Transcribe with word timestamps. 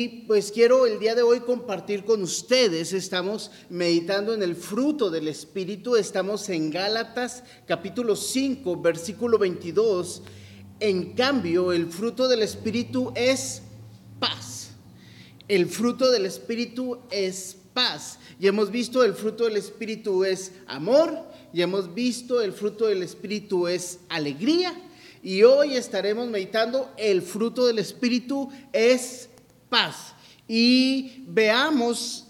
Y 0.00 0.26
pues 0.28 0.52
quiero 0.52 0.86
el 0.86 1.00
día 1.00 1.16
de 1.16 1.22
hoy 1.22 1.40
compartir 1.40 2.04
con 2.04 2.22
ustedes, 2.22 2.92
estamos 2.92 3.50
meditando 3.68 4.32
en 4.32 4.44
el 4.44 4.54
fruto 4.54 5.10
del 5.10 5.26
Espíritu, 5.26 5.96
estamos 5.96 6.48
en 6.50 6.70
Gálatas 6.70 7.42
capítulo 7.66 8.14
5, 8.14 8.80
versículo 8.80 9.38
22. 9.38 10.22
En 10.78 11.14
cambio, 11.14 11.72
el 11.72 11.88
fruto 11.88 12.28
del 12.28 12.42
Espíritu 12.42 13.12
es 13.16 13.62
paz. 14.20 14.70
El 15.48 15.66
fruto 15.66 16.12
del 16.12 16.26
Espíritu 16.26 17.00
es 17.10 17.56
paz. 17.74 18.20
Y 18.38 18.46
hemos 18.46 18.70
visto 18.70 19.02
el 19.02 19.14
fruto 19.14 19.46
del 19.46 19.56
Espíritu 19.56 20.24
es 20.24 20.52
amor, 20.68 21.24
y 21.52 21.60
hemos 21.60 21.92
visto 21.92 22.40
el 22.40 22.52
fruto 22.52 22.86
del 22.86 23.02
Espíritu 23.02 23.66
es 23.66 23.98
alegría, 24.08 24.80
y 25.24 25.42
hoy 25.42 25.74
estaremos 25.74 26.28
meditando 26.28 26.88
el 26.96 27.20
fruto 27.20 27.66
del 27.66 27.80
Espíritu 27.80 28.48
es 28.72 29.27
paz. 29.68 30.14
Y 30.46 31.24
veamos 31.26 32.28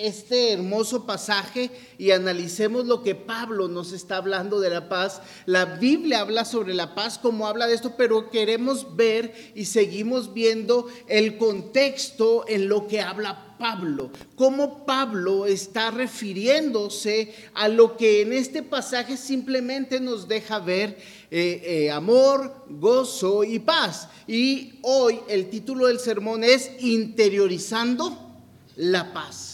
este 0.00 0.52
hermoso 0.52 1.04
pasaje 1.04 1.70
y 1.98 2.10
analicemos 2.12 2.86
lo 2.86 3.02
que 3.02 3.14
Pablo 3.14 3.68
nos 3.68 3.92
está 3.92 4.16
hablando 4.16 4.60
de 4.60 4.70
la 4.70 4.88
paz. 4.88 5.20
La 5.44 5.64
Biblia 5.64 6.20
habla 6.20 6.44
sobre 6.44 6.74
la 6.74 6.94
paz 6.94 7.18
como 7.18 7.46
habla 7.46 7.66
de 7.66 7.74
esto, 7.74 7.94
pero 7.96 8.30
queremos 8.30 8.96
ver 8.96 9.52
y 9.54 9.66
seguimos 9.66 10.32
viendo 10.32 10.88
el 11.06 11.36
contexto 11.36 12.44
en 12.48 12.68
lo 12.68 12.86
que 12.86 13.00
habla 13.00 13.56
Pablo. 13.58 14.10
Cómo 14.36 14.86
Pablo 14.86 15.44
está 15.44 15.90
refiriéndose 15.90 17.34
a 17.52 17.68
lo 17.68 17.98
que 17.98 18.22
en 18.22 18.32
este 18.32 18.62
pasaje 18.62 19.18
simplemente 19.18 20.00
nos 20.00 20.26
deja 20.28 20.60
ver 20.60 20.96
eh, 21.30 21.62
eh, 21.64 21.90
amor, 21.90 22.64
gozo 22.68 23.44
y 23.44 23.58
paz. 23.58 24.08
Y 24.26 24.80
hoy 24.82 25.20
el 25.28 25.48
título 25.50 25.86
del 25.86 26.00
sermón 26.00 26.44
es 26.44 26.70
Interiorizando 26.80 28.16
la 28.76 29.12
paz 29.12 29.50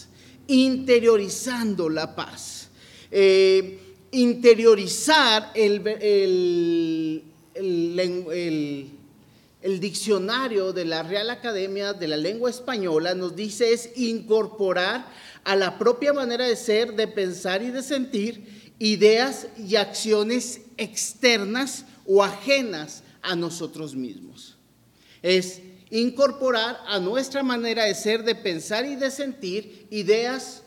interiorizando 0.48 1.88
la 1.88 2.14
paz. 2.14 2.68
Eh, 3.10 3.78
interiorizar 4.12 5.50
el, 5.54 5.86
el, 6.00 7.22
el, 9.62 9.80
diccionario 9.80 10.72
de 10.72 10.84
la 10.84 11.02
Real 11.02 11.30
Academia 11.30 11.92
de 11.92 12.08
la 12.08 12.16
Lengua 12.16 12.50
Española 12.50 13.14
nos 13.14 13.34
dice 13.34 13.72
es 13.72 13.90
incorporar 13.96 15.06
a 15.44 15.56
la 15.56 15.78
propia 15.78 16.12
manera 16.12 16.46
de 16.46 16.56
ser, 16.56 16.94
de 16.94 17.08
pensar 17.08 17.62
y 17.62 17.70
de 17.70 17.82
sentir 17.82 18.65
ideas 18.78 19.48
y 19.56 19.76
acciones 19.76 20.60
externas 20.76 21.84
o 22.04 22.22
ajenas 22.22 23.02
a 23.22 23.34
nosotros 23.34 23.94
mismos. 23.94 24.56
Es 25.22 25.60
incorporar 25.90 26.78
a 26.86 26.98
nuestra 26.98 27.42
manera 27.42 27.84
de 27.84 27.94
ser, 27.94 28.22
de 28.22 28.34
pensar 28.34 28.84
y 28.84 28.96
de 28.96 29.10
sentir 29.10 29.86
ideas 29.90 30.62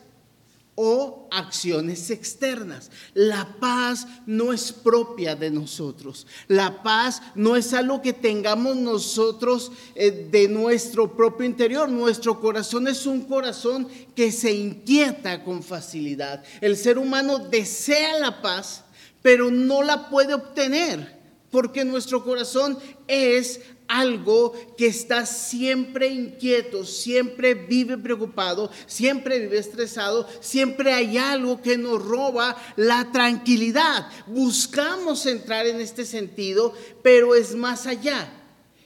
o 0.74 1.28
acciones 1.30 2.10
externas. 2.10 2.90
La 3.14 3.56
paz 3.60 4.06
no 4.26 4.52
es 4.52 4.72
propia 4.72 5.36
de 5.36 5.50
nosotros. 5.50 6.26
La 6.48 6.82
paz 6.82 7.22
no 7.34 7.56
es 7.56 7.72
algo 7.74 8.00
que 8.00 8.12
tengamos 8.12 8.76
nosotros 8.76 9.72
eh, 9.94 10.28
de 10.30 10.48
nuestro 10.48 11.16
propio 11.16 11.46
interior. 11.46 11.88
Nuestro 11.88 12.40
corazón 12.40 12.88
es 12.88 13.06
un 13.06 13.22
corazón 13.22 13.88
que 14.14 14.32
se 14.32 14.52
inquieta 14.52 15.44
con 15.44 15.62
facilidad. 15.62 16.42
El 16.60 16.76
ser 16.76 16.98
humano 16.98 17.38
desea 17.38 18.18
la 18.18 18.40
paz, 18.40 18.84
pero 19.22 19.50
no 19.50 19.82
la 19.82 20.08
puede 20.08 20.34
obtener 20.34 21.19
porque 21.50 21.84
nuestro 21.84 22.24
corazón 22.24 22.78
es 23.08 23.60
algo 23.88 24.54
que 24.78 24.86
está 24.86 25.26
siempre 25.26 26.08
inquieto, 26.08 26.84
siempre 26.84 27.54
vive 27.54 27.98
preocupado, 27.98 28.70
siempre 28.86 29.40
vive 29.40 29.58
estresado, 29.58 30.28
siempre 30.40 30.92
hay 30.92 31.18
algo 31.18 31.60
que 31.60 31.76
nos 31.76 32.00
roba 32.00 32.56
la 32.76 33.10
tranquilidad. 33.10 34.06
Buscamos 34.28 35.26
entrar 35.26 35.66
en 35.66 35.80
este 35.80 36.04
sentido, 36.04 36.72
pero 37.02 37.34
es 37.34 37.56
más 37.56 37.86
allá. 37.86 38.32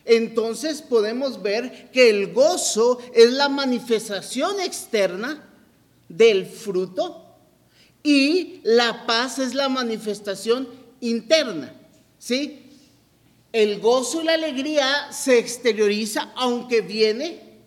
Entonces 0.07 0.81
podemos 0.81 1.43
ver 1.43 1.91
que 1.91 2.09
el 2.09 2.33
gozo 2.33 2.99
es 3.15 3.31
la 3.33 3.51
manifestación 3.51 4.59
externa 4.61 5.51
del 6.09 6.47
fruto 6.47 7.37
y 8.03 8.61
la 8.65 9.07
paz 9.07 9.39
es 9.39 9.55
la 9.55 9.69
manifestación 9.69 10.69
interna. 11.01 11.75
¿Sí? 12.25 12.71
El 13.53 13.81
gozo 13.81 14.23
y 14.23 14.25
la 14.25 14.33
alegría 14.33 15.13
se 15.13 15.39
exterioriza 15.39 16.33
aunque 16.37 16.81
viene 16.81 17.61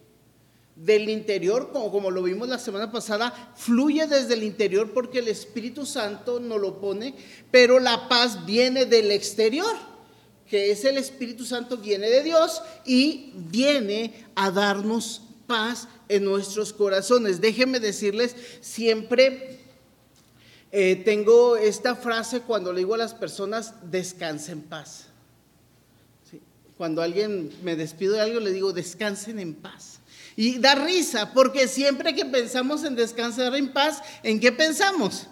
del 0.75 1.09
interior, 1.09 1.69
como, 1.71 1.91
como, 1.91 2.09
lo 2.09 2.23
vimos 2.23 2.49
la 2.49 2.57
semana 2.57 2.91
pasada, 2.91 3.53
fluye 3.55 4.07
desde 4.07 4.33
el 4.33 4.41
interior 4.41 4.93
porque 4.95 5.19
el 5.19 5.27
Espíritu 5.27 5.85
Santo 5.85 6.39
no 6.39 6.57
lo 6.57 6.81
pone, 6.81 7.13
pero 7.51 7.79
la 7.79 8.09
paz 8.09 8.47
viene 8.47 8.87
del 8.87 9.11
exterior, 9.11 9.75
que 10.49 10.71
es 10.71 10.85
el 10.85 10.97
Espíritu 10.97 11.45
Santo, 11.45 11.77
viene 11.77 12.09
de 12.09 12.23
Dios 12.23 12.63
y 12.83 13.33
viene 13.35 14.25
a 14.33 14.49
darnos 14.49 15.21
paz 15.45 15.87
en 16.09 16.25
nuestros 16.25 16.73
corazones. 16.73 17.41
Déjenme 17.41 17.79
decirles, 17.79 18.35
siempre 18.61 19.56
eh, 20.71 21.01
tengo 21.05 21.55
esta 21.55 21.95
frase 21.95 22.41
cuando 22.41 22.73
le 22.73 22.79
digo 22.79 22.95
a 22.95 22.97
las 22.97 23.13
personas, 23.13 23.73
descansa 23.89 24.51
en 24.51 24.61
paz. 24.61 25.07
Cuando 26.77 27.01
alguien 27.01 27.51
me 27.63 27.75
despido 27.75 28.13
de 28.13 28.21
algo, 28.21 28.39
le 28.39 28.51
digo, 28.51 28.71
descansen 28.71 29.39
en 29.39 29.55
paz. 29.55 29.99
Y 30.35 30.59
da 30.59 30.75
risa, 30.75 31.33
porque 31.33 31.67
siempre 31.67 32.13
que 32.13 32.23
pensamos 32.25 32.83
en 32.83 32.95
descansar 32.95 33.55
en 33.55 33.73
paz, 33.73 34.03
¿en 34.21 34.39
qué 34.39 34.51
pensamos? 34.51 35.25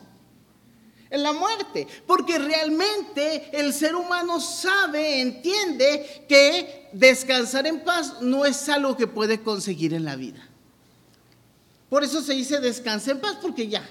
En 1.12 1.22
la 1.22 1.34
muerte. 1.34 1.88
Porque 2.08 2.40
realmente 2.40 3.50
el 3.54 3.72
ser 3.74 3.96
humano 3.96 4.40
sabe, 4.40 5.22
entiende 5.22 6.26
que 6.28 6.90
descansar 6.94 7.68
en 7.68 7.82
paz 7.82 8.22
no 8.22 8.46
es 8.46 8.68
algo 8.68 8.98
que 8.98 9.06
puede 9.06 9.42
conseguir 9.42 9.94
en 9.94 10.06
la 10.06 10.16
vida. 10.16 10.50
Por 11.90 12.04
eso 12.04 12.24
se 12.24 12.34
dice 12.34 12.60
descansa 12.60 13.12
en 13.12 13.22
paz, 13.22 13.38
porque 13.40 13.68
ya, 13.68 13.88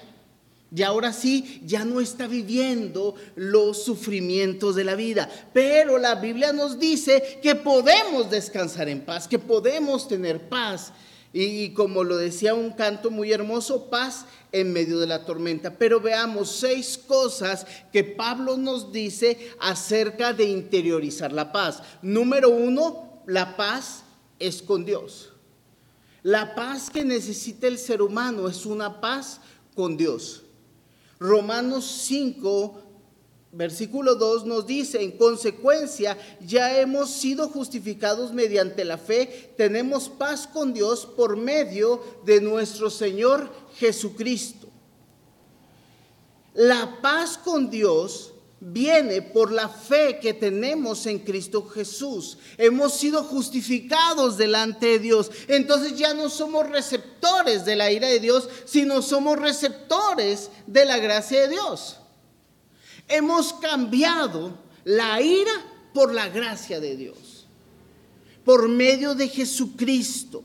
y 0.73 0.83
ahora 0.83 1.13
sí, 1.13 1.61
ya 1.65 1.85
no 1.85 2.01
está 2.01 2.27
viviendo 2.27 3.15
los 3.35 3.83
sufrimientos 3.83 4.75
de 4.75 4.83
la 4.83 4.95
vida. 4.95 5.29
Pero 5.53 5.97
la 5.97 6.15
Biblia 6.15 6.53
nos 6.53 6.79
dice 6.79 7.39
que 7.41 7.55
podemos 7.55 8.29
descansar 8.29 8.89
en 8.89 9.01
paz, 9.01 9.27
que 9.27 9.39
podemos 9.39 10.07
tener 10.07 10.49
paz. 10.49 10.91
Y, 11.31 11.71
como 11.71 12.03
lo 12.03 12.17
decía 12.17 12.55
un 12.55 12.71
canto 12.71 13.11
muy 13.11 13.31
hermoso, 13.31 13.89
paz 13.89 14.25
en 14.51 14.71
medio 14.71 14.99
de 14.99 15.07
la 15.07 15.25
tormenta. 15.25 15.77
Pero 15.77 15.99
veamos 15.99 16.51
seis 16.51 16.97
cosas 16.97 17.67
que 17.91 18.03
Pablo 18.03 18.57
nos 18.57 18.91
dice 18.91 19.51
acerca 19.59 20.33
de 20.33 20.45
interiorizar 20.45 21.31
la 21.31 21.51
paz. 21.51 21.83
Número 22.01 22.49
uno, 22.49 23.21
la 23.27 23.57
paz 23.57 24.03
es 24.39 24.61
con 24.61 24.85
Dios. 24.85 25.33
La 26.23 26.55
paz 26.55 26.89
que 26.89 27.05
necesita 27.05 27.67
el 27.67 27.77
ser 27.77 28.01
humano 28.01 28.47
es 28.47 28.65
una 28.65 28.99
paz 28.99 29.41
con 29.75 29.95
Dios. 29.97 30.44
Romanos 31.19 31.85
5, 32.05 32.81
versículo 33.51 34.15
2 34.15 34.45
nos 34.45 34.67
dice, 34.67 35.01
en 35.01 35.17
consecuencia, 35.17 36.17
ya 36.45 36.77
hemos 36.79 37.09
sido 37.09 37.47
justificados 37.47 38.33
mediante 38.33 38.83
la 38.83 38.97
fe, 38.97 39.53
tenemos 39.57 40.09
paz 40.09 40.45
con 40.47 40.73
Dios 40.73 41.05
por 41.05 41.37
medio 41.37 42.01
de 42.25 42.41
nuestro 42.41 42.89
Señor 42.89 43.49
Jesucristo. 43.77 44.67
La 46.53 46.99
paz 47.01 47.37
con 47.37 47.69
Dios 47.69 48.34
viene 48.67 49.21
por 49.21 49.51
la 49.51 49.69
fe 49.69 50.17
que 50.19 50.33
tenemos 50.33 51.05
en 51.05 51.19
Cristo 51.19 51.67
Jesús. 51.67 52.39
Hemos 52.57 52.95
sido 52.95 53.23
justificados 53.23 54.37
delante 54.37 54.87
de 54.87 54.99
Dios. 54.99 55.29
Entonces 55.47 55.95
ya 55.95 56.15
no 56.15 56.29
somos 56.29 56.67
receptores 56.67 57.63
de 57.63 57.75
la 57.75 57.91
ira 57.91 58.07
de 58.07 58.19
Dios, 58.19 58.49
sino 58.65 59.03
somos 59.03 59.37
receptores 59.37 60.49
de 60.65 60.83
la 60.85 60.97
gracia 60.97 61.41
de 61.41 61.49
Dios. 61.49 61.97
Hemos 63.07 63.53
cambiado 63.53 64.57
la 64.83 65.21
ira 65.21 65.53
por 65.93 66.11
la 66.11 66.27
gracia 66.29 66.79
de 66.79 66.95
Dios. 66.95 67.47
Por 68.43 68.67
medio 68.67 69.13
de 69.13 69.29
Jesucristo. 69.29 70.43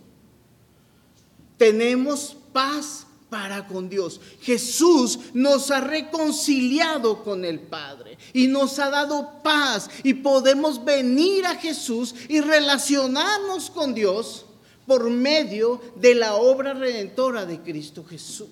Tenemos 1.57 2.37
paz 2.53 3.07
para 3.31 3.67
con 3.67 3.89
Dios. 3.89 4.21
Jesús 4.43 5.19
nos 5.33 5.71
ha 5.71 5.81
reconciliado 5.81 7.23
con 7.23 7.45
el 7.45 7.61
Padre 7.61 8.19
y 8.33 8.49
nos 8.49 8.79
ha 8.79 8.91
dado 8.91 9.43
paz 9.43 9.89
y 10.03 10.15
podemos 10.15 10.85
venir 10.85 11.47
a 11.47 11.55
Jesús 11.55 12.15
y 12.29 12.41
relacionarnos 12.41 13.71
con 13.71 13.95
Dios 13.95 14.45
por 14.87 15.09
medio 15.09 15.81
de 15.97 16.17
la 16.17 16.35
obra 16.35 16.75
redentora 16.75 17.47
de 17.47 17.61
Cristo 17.61 18.05
Jesús. 18.05 18.49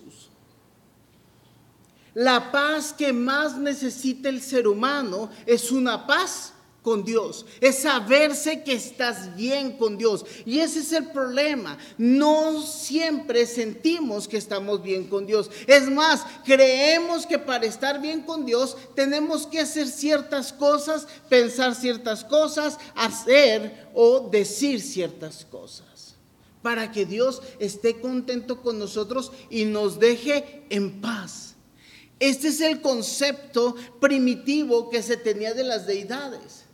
La 2.14 2.50
paz 2.50 2.92
que 2.92 3.12
más 3.12 3.56
necesita 3.58 4.28
el 4.28 4.40
ser 4.40 4.66
humano 4.66 5.30
es 5.46 5.70
una 5.70 6.06
paz 6.06 6.52
con 6.88 7.04
Dios, 7.04 7.44
es 7.60 7.80
saberse 7.80 8.62
que 8.62 8.72
estás 8.72 9.36
bien 9.36 9.72
con 9.72 9.98
Dios. 9.98 10.24
Y 10.46 10.60
ese 10.60 10.78
es 10.78 10.90
el 10.92 11.10
problema. 11.10 11.76
No 11.98 12.62
siempre 12.62 13.44
sentimos 13.44 14.26
que 14.26 14.38
estamos 14.38 14.82
bien 14.82 15.04
con 15.04 15.26
Dios. 15.26 15.50
Es 15.66 15.90
más, 15.90 16.24
creemos 16.46 17.26
que 17.26 17.38
para 17.38 17.66
estar 17.66 18.00
bien 18.00 18.22
con 18.22 18.46
Dios 18.46 18.74
tenemos 18.94 19.46
que 19.46 19.60
hacer 19.60 19.86
ciertas 19.86 20.50
cosas, 20.50 21.06
pensar 21.28 21.74
ciertas 21.74 22.24
cosas, 22.24 22.78
hacer 22.94 23.90
o 23.92 24.26
decir 24.32 24.80
ciertas 24.80 25.44
cosas. 25.44 26.14
Para 26.62 26.90
que 26.90 27.04
Dios 27.04 27.42
esté 27.58 28.00
contento 28.00 28.62
con 28.62 28.78
nosotros 28.78 29.30
y 29.50 29.66
nos 29.66 30.00
deje 30.00 30.64
en 30.70 31.02
paz. 31.02 31.54
Este 32.18 32.48
es 32.48 32.62
el 32.62 32.80
concepto 32.80 33.76
primitivo 34.00 34.88
que 34.88 35.02
se 35.02 35.18
tenía 35.18 35.52
de 35.52 35.64
las 35.64 35.86
deidades. 35.86 36.67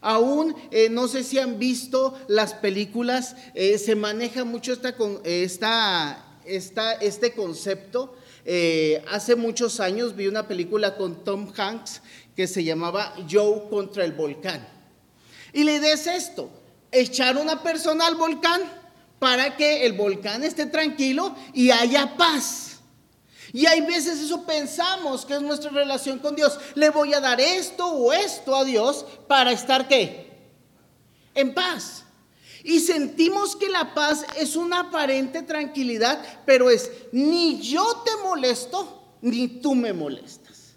Aún 0.00 0.54
eh, 0.70 0.88
no 0.88 1.08
sé 1.08 1.24
si 1.24 1.38
han 1.38 1.58
visto 1.58 2.18
las 2.26 2.54
películas, 2.54 3.36
eh, 3.54 3.76
se 3.78 3.94
maneja 3.94 4.44
mucho 4.44 4.72
esta, 4.72 6.24
esta, 6.44 6.92
este 6.94 7.32
concepto. 7.32 8.14
Eh, 8.46 9.04
hace 9.10 9.36
muchos 9.36 9.78
años 9.78 10.16
vi 10.16 10.26
una 10.26 10.48
película 10.48 10.96
con 10.96 11.22
Tom 11.22 11.52
Hanks 11.54 12.00
que 12.34 12.46
se 12.46 12.64
llamaba 12.64 13.14
Joe 13.30 13.68
contra 13.68 14.04
el 14.04 14.12
volcán. 14.12 14.66
Y 15.52 15.64
la 15.64 15.72
idea 15.72 15.94
es 15.94 16.06
esto, 16.06 16.48
echar 16.90 17.36
una 17.36 17.62
persona 17.62 18.06
al 18.06 18.14
volcán 18.14 18.62
para 19.18 19.56
que 19.56 19.84
el 19.84 19.92
volcán 19.92 20.42
esté 20.44 20.64
tranquilo 20.66 21.36
y 21.52 21.70
haya 21.70 22.16
paz. 22.16 22.69
Y 23.52 23.66
hay 23.66 23.80
veces 23.80 24.20
eso 24.20 24.44
pensamos 24.44 25.24
que 25.26 25.34
es 25.34 25.42
nuestra 25.42 25.70
relación 25.70 26.18
con 26.18 26.36
Dios. 26.36 26.58
Le 26.74 26.90
voy 26.90 27.14
a 27.14 27.20
dar 27.20 27.40
esto 27.40 27.86
o 27.86 28.12
esto 28.12 28.54
a 28.54 28.64
Dios 28.64 29.04
para 29.26 29.52
estar 29.52 29.88
qué? 29.88 30.30
En 31.34 31.54
paz. 31.54 32.04
Y 32.62 32.80
sentimos 32.80 33.56
que 33.56 33.68
la 33.68 33.94
paz 33.94 34.24
es 34.36 34.54
una 34.54 34.80
aparente 34.80 35.42
tranquilidad, 35.42 36.22
pero 36.44 36.70
es 36.70 36.90
ni 37.12 37.60
yo 37.60 38.02
te 38.04 38.22
molesto, 38.22 39.16
ni 39.22 39.48
tú 39.48 39.74
me 39.74 39.92
molestas. 39.92 40.74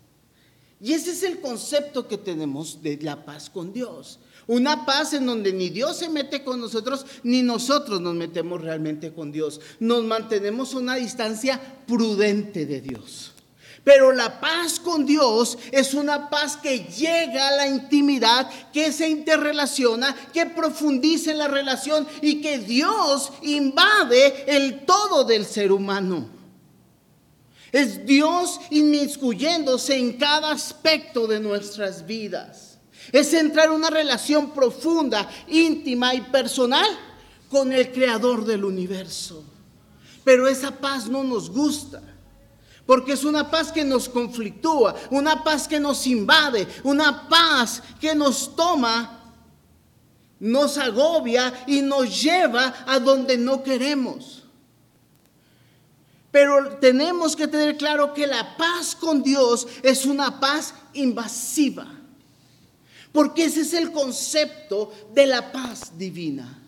Y 0.79 0.93
ese 0.93 1.11
es 1.11 1.23
el 1.23 1.39
concepto 1.39 2.07
que 2.07 2.17
tenemos 2.17 2.81
de 2.81 2.97
la 2.97 3.23
paz 3.23 3.49
con 3.49 3.71
Dios. 3.71 4.19
Una 4.47 4.85
paz 4.85 5.13
en 5.13 5.25
donde 5.25 5.53
ni 5.53 5.69
Dios 5.69 5.97
se 5.97 6.09
mete 6.09 6.43
con 6.43 6.59
nosotros, 6.59 7.05
ni 7.23 7.41
nosotros 7.41 8.01
nos 8.01 8.13
metemos 8.13 8.61
realmente 8.61 9.13
con 9.13 9.31
Dios. 9.31 9.61
Nos 9.79 10.03
mantenemos 10.03 10.73
una 10.73 10.95
distancia 10.95 11.59
prudente 11.87 12.65
de 12.65 12.81
Dios. 12.81 13.33
Pero 13.83 14.13
la 14.13 14.39
paz 14.39 14.79
con 14.79 15.05
Dios 15.05 15.57
es 15.71 15.93
una 15.93 16.29
paz 16.29 16.55
que 16.55 16.79
llega 16.79 17.49
a 17.49 17.55
la 17.57 17.67
intimidad, 17.67 18.49
que 18.71 18.91
se 18.93 19.09
interrelaciona, 19.09 20.15
que 20.33 20.45
profundiza 20.45 21.31
en 21.31 21.37
la 21.37 21.49
relación 21.49 22.07
y 22.21 22.41
que 22.41 22.59
Dios 22.59 23.33
invade 23.41 24.45
el 24.47 24.85
todo 24.85 25.25
del 25.25 25.45
ser 25.45 25.71
humano. 25.73 26.29
Es 27.73 28.05
Dios 28.05 28.59
inmiscuyéndose 28.69 29.97
en 29.97 30.13
cada 30.13 30.51
aspecto 30.51 31.27
de 31.27 31.39
nuestras 31.39 32.05
vidas. 32.05 32.72
Es 33.11 33.33
entrar 33.33 33.67
en 33.67 33.73
una 33.73 33.89
relación 33.89 34.51
profunda, 34.51 35.29
íntima 35.47 36.15
y 36.15 36.21
personal 36.21 36.87
con 37.49 37.71
el 37.71 37.91
creador 37.91 38.45
del 38.45 38.65
universo. 38.65 39.43
Pero 40.23 40.47
esa 40.47 40.71
paz 40.71 41.07
no 41.07 41.23
nos 41.23 41.49
gusta. 41.49 42.01
Porque 42.85 43.13
es 43.13 43.23
una 43.23 43.49
paz 43.49 43.71
que 43.71 43.85
nos 43.85 44.09
conflictúa, 44.09 44.95
una 45.09 45.43
paz 45.43 45.67
que 45.67 45.79
nos 45.79 46.05
invade, 46.05 46.67
una 46.83 47.29
paz 47.29 47.81
que 47.99 48.13
nos 48.13 48.55
toma, 48.55 49.21
nos 50.39 50.77
agobia 50.77 51.63
y 51.65 51.81
nos 51.81 52.21
lleva 52.21 52.83
a 52.85 52.99
donde 52.99 53.37
no 53.37 53.63
queremos. 53.63 54.43
Pero 56.29 56.77
tenemos 56.77 57.35
que 57.35 57.47
tener 57.47 57.77
claro 57.77 58.13
que 58.13 58.27
la 58.27 58.57
paz 58.57 58.95
con 58.95 59.23
Dios 59.23 59.67
es 59.83 60.05
una 60.05 60.39
paz 60.39 60.73
invasiva. 60.93 61.87
Porque 63.13 63.45
ese 63.45 63.61
es 63.61 63.73
el 63.73 63.91
concepto 63.91 64.91
de 65.13 65.27
la 65.27 65.51
paz 65.51 65.97
divina. 65.97 66.59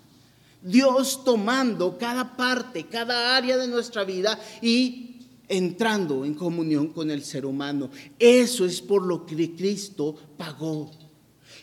Dios 0.61 1.23
tomando 1.25 1.97
cada 1.97 2.37
parte, 2.37 2.85
cada 2.85 3.35
área 3.35 3.57
de 3.57 3.67
nuestra 3.67 4.03
vida 4.03 4.39
y 4.61 5.17
entrando 5.47 6.23
en 6.23 6.35
comunión 6.35 6.87
con 6.89 7.09
el 7.11 7.23
ser 7.23 7.45
humano. 7.45 7.89
Eso 8.17 8.65
es 8.65 8.79
por 8.79 9.03
lo 9.03 9.25
que 9.25 9.55
Cristo 9.55 10.15
pagó. 10.37 10.91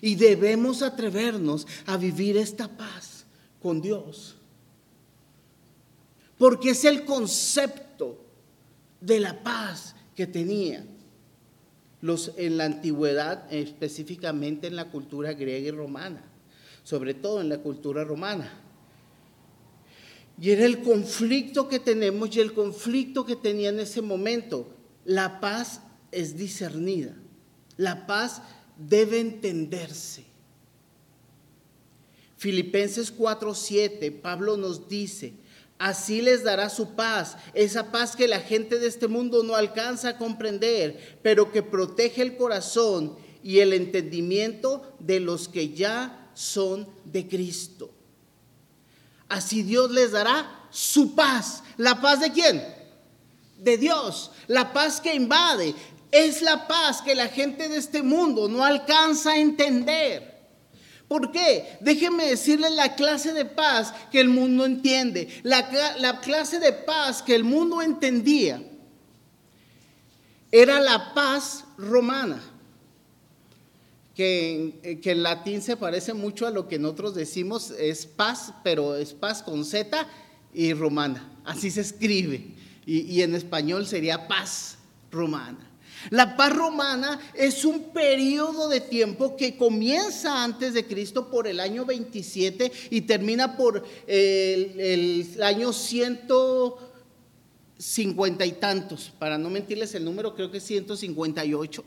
Y 0.01 0.17
debemos 0.17 0.83
atrevernos 0.83 1.67
a 1.87 1.97
vivir 1.97 2.37
esta 2.37 2.69
paz 2.69 3.25
con 3.63 3.81
Dios. 3.81 4.37
Porque 6.39 6.71
es 6.71 6.85
el 6.85 7.05
concepto 7.05 8.19
de 9.01 9.21
la 9.21 9.45
paz 9.45 9.95
que 10.17 10.27
tenía 10.27 10.85
los, 12.03 12.33
en 12.37 12.59
la 12.59 12.65
antigüedad, 12.67 13.51
específicamente 13.51 14.67
en 14.67 14.77
la 14.77 14.91
cultura 14.91 15.33
griega 15.33 15.69
y 15.69 15.71
romana, 15.71 16.23
sobre 16.83 17.15
todo 17.15 17.41
en 17.41 17.49
la 17.49 17.59
cultura 17.59 18.05
romana. 18.05 18.53
Y 20.39 20.51
era 20.51 20.67
el 20.67 20.83
conflicto 20.83 21.69
que 21.69 21.79
tenemos 21.79 22.37
y 22.37 22.41
el 22.41 22.53
conflicto 22.53 23.25
que 23.25 23.37
tenía 23.37 23.69
en 23.69 23.81
ese 23.81 24.03
momento. 24.03 24.69
La 25.05 25.41
paz 25.41 25.81
es 26.11 26.37
discernida, 26.37 27.15
la 27.77 28.07
paz 28.07 28.43
debe 28.77 29.21
entenderse. 29.21 30.25
Filipenses 32.37 33.17
4:7, 33.17 34.11
Pablo 34.21 34.57
nos 34.57 34.89
dice, 34.89 35.35
Así 35.83 36.23
les 36.23 36.45
dará 36.45 36.71
su 36.71 36.91
paz, 36.95 37.37
esa 37.55 37.91
paz 37.91 38.15
que 38.15 38.29
la 38.29 38.39
gente 38.39 38.79
de 38.79 38.87
este 38.87 39.09
mundo 39.09 39.43
no 39.43 39.57
alcanza 39.57 40.11
a 40.11 40.17
comprender, 40.17 41.19
pero 41.25 41.51
que 41.51 41.65
protege 41.65 42.23
el 42.23 42.37
corazón 42.37 43.17
y 43.43 43.59
el 43.59 43.73
entendimiento 43.73 44.95
de 45.01 45.19
los 45.19 45.49
que 45.49 45.71
ya 45.71 46.31
son 46.35 46.89
de 47.05 47.27
Cristo. 47.27 47.91
Así 49.29 49.65
Dios 49.65 49.91
les 49.91 50.13
dará 50.13 50.69
su 50.71 51.17
paz. 51.17 51.65
¿La 51.79 52.01
paz 52.01 52.21
de 52.21 52.31
quién? 52.31 52.65
De 53.59 53.77
Dios. 53.77 54.31
La 54.47 54.73
paz 54.73 55.01
que 55.01 55.13
invade. 55.13 55.75
Es 56.13 56.43
la 56.43 56.69
paz 56.69 57.03
que 57.03 57.17
la 57.17 57.27
gente 57.27 57.69
de 57.69 57.79
este 57.79 58.05
mundo 58.05 58.49
no 58.49 58.65
alcanza 58.65 59.33
a 59.33 59.39
entender. 59.41 60.32
¿Por 61.13 61.31
qué? 61.31 61.77
Déjenme 61.83 62.25
decirles 62.25 62.73
la 62.73 62.95
clase 62.95 63.35
de 63.35 63.45
paz 63.45 63.93
que 64.11 64.19
el 64.19 64.31
mundo 64.31 64.65
entiende, 64.65 65.29
la, 65.43 65.69
clase 66.23 66.59
de 66.59 66.73
paz 66.73 67.21
que 67.21 67.35
el 67.35 67.45
mundo 67.45 67.83
entendía. 67.83 68.63
Era 70.51 70.81
la 70.81 71.13
paz 71.13 71.67
romana, 71.77 72.43
que, 74.15 75.01
que, 75.03 75.11
en 75.11 75.23
latín 75.23 75.61
se 75.61 75.77
parece 75.77 76.15
mucho 76.15 76.47
a 76.47 76.51
lo 76.51 76.67
que 76.67 76.79
nosotros 76.79 77.15
decimos 77.15 77.73
es 77.73 78.07
paz, 78.07 78.55
pero 78.65 78.97
es 78.97 79.13
paz 79.13 79.43
con 79.43 79.67
Z 79.67 80.09
y 80.55 80.73
romana. 80.73 81.31
Así 81.45 81.71
se 81.71 81.83
escribe. 81.83 82.55
y 82.87 83.21
en 83.21 83.35
español 83.35 83.85
sería 83.85 84.29
paz 84.29 84.79
romana. 85.11 85.72
La 86.11 86.37
paz 86.37 86.55
romana 86.55 87.19
es 87.35 87.65
un 87.65 87.93
periodo 87.93 88.69
de 88.69 88.81
tiempo 88.81 89.37
que 89.37 89.57
comienza 89.57 90.43
antes 90.43 90.75
de 90.75 90.85
Cristo 90.87 91.31
por 91.31 91.47
el 91.47 91.61
año 91.61 91.85
27 91.85 92.73
y 92.91 93.03
termina 93.03 93.57
por 93.57 93.85
el, 94.07 95.37
año 95.43 95.73
150 95.73 98.47
y 98.47 98.53
tantos. 98.53 99.13
Para 99.19 99.39
no 99.39 99.51
mentirles 99.51 99.95
el 99.95 100.05
número, 100.05 100.35
creo 100.35 100.51
que 100.51 100.59
es 100.59 100.65
158 100.65 101.85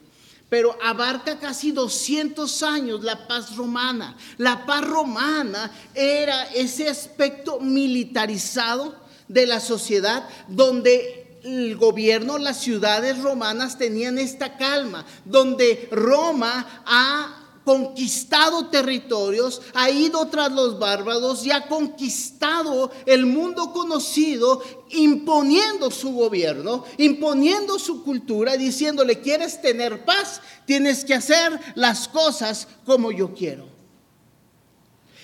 pero 0.48 0.77
abarca 0.81 1.39
casi 1.39 1.72
200 1.72 2.63
años 2.63 3.03
la 3.03 3.27
paz 3.27 3.55
romana. 3.55 4.15
La 4.38 4.65
paz 4.65 4.88
romana 4.88 5.72
era 5.93 6.43
ese 6.53 6.88
aspecto 6.88 7.60
militarizado 7.60 8.95
de 9.27 9.48
la 9.48 9.60
sociedad 9.60 10.29
donde 10.48 11.25
el 11.45 11.77
gobierno, 11.77 12.37
las 12.37 12.59
ciudades 12.59 13.21
romanas 13.21 13.77
tenían 13.77 14.17
esta 14.17 14.57
calma, 14.57 15.05
donde 15.25 15.87
Roma 15.91 16.83
ha 16.85 17.41
conquistado 17.63 18.67
territorios, 18.67 19.61
ha 19.73 19.89
ido 19.89 20.27
tras 20.27 20.51
los 20.51 20.77
bárbaros 20.77 21.45
y 21.45 21.51
ha 21.51 21.67
conquistado 21.67 22.91
el 23.05 23.25
mundo 23.25 23.73
conocido, 23.73 24.61
imponiendo 24.89 25.89
su 25.89 26.13
gobierno, 26.13 26.83
imponiendo 26.97 27.79
su 27.79 28.03
cultura, 28.03 28.55
diciéndole, 28.57 29.19
¿quieres 29.19 29.61
tener 29.61 30.05
paz? 30.05 30.41
Tienes 30.65 31.03
que 31.03 31.15
hacer 31.15 31.59
las 31.75 32.07
cosas 32.07 32.67
como 32.85 33.11
yo 33.11 33.33
quiero. 33.33 33.67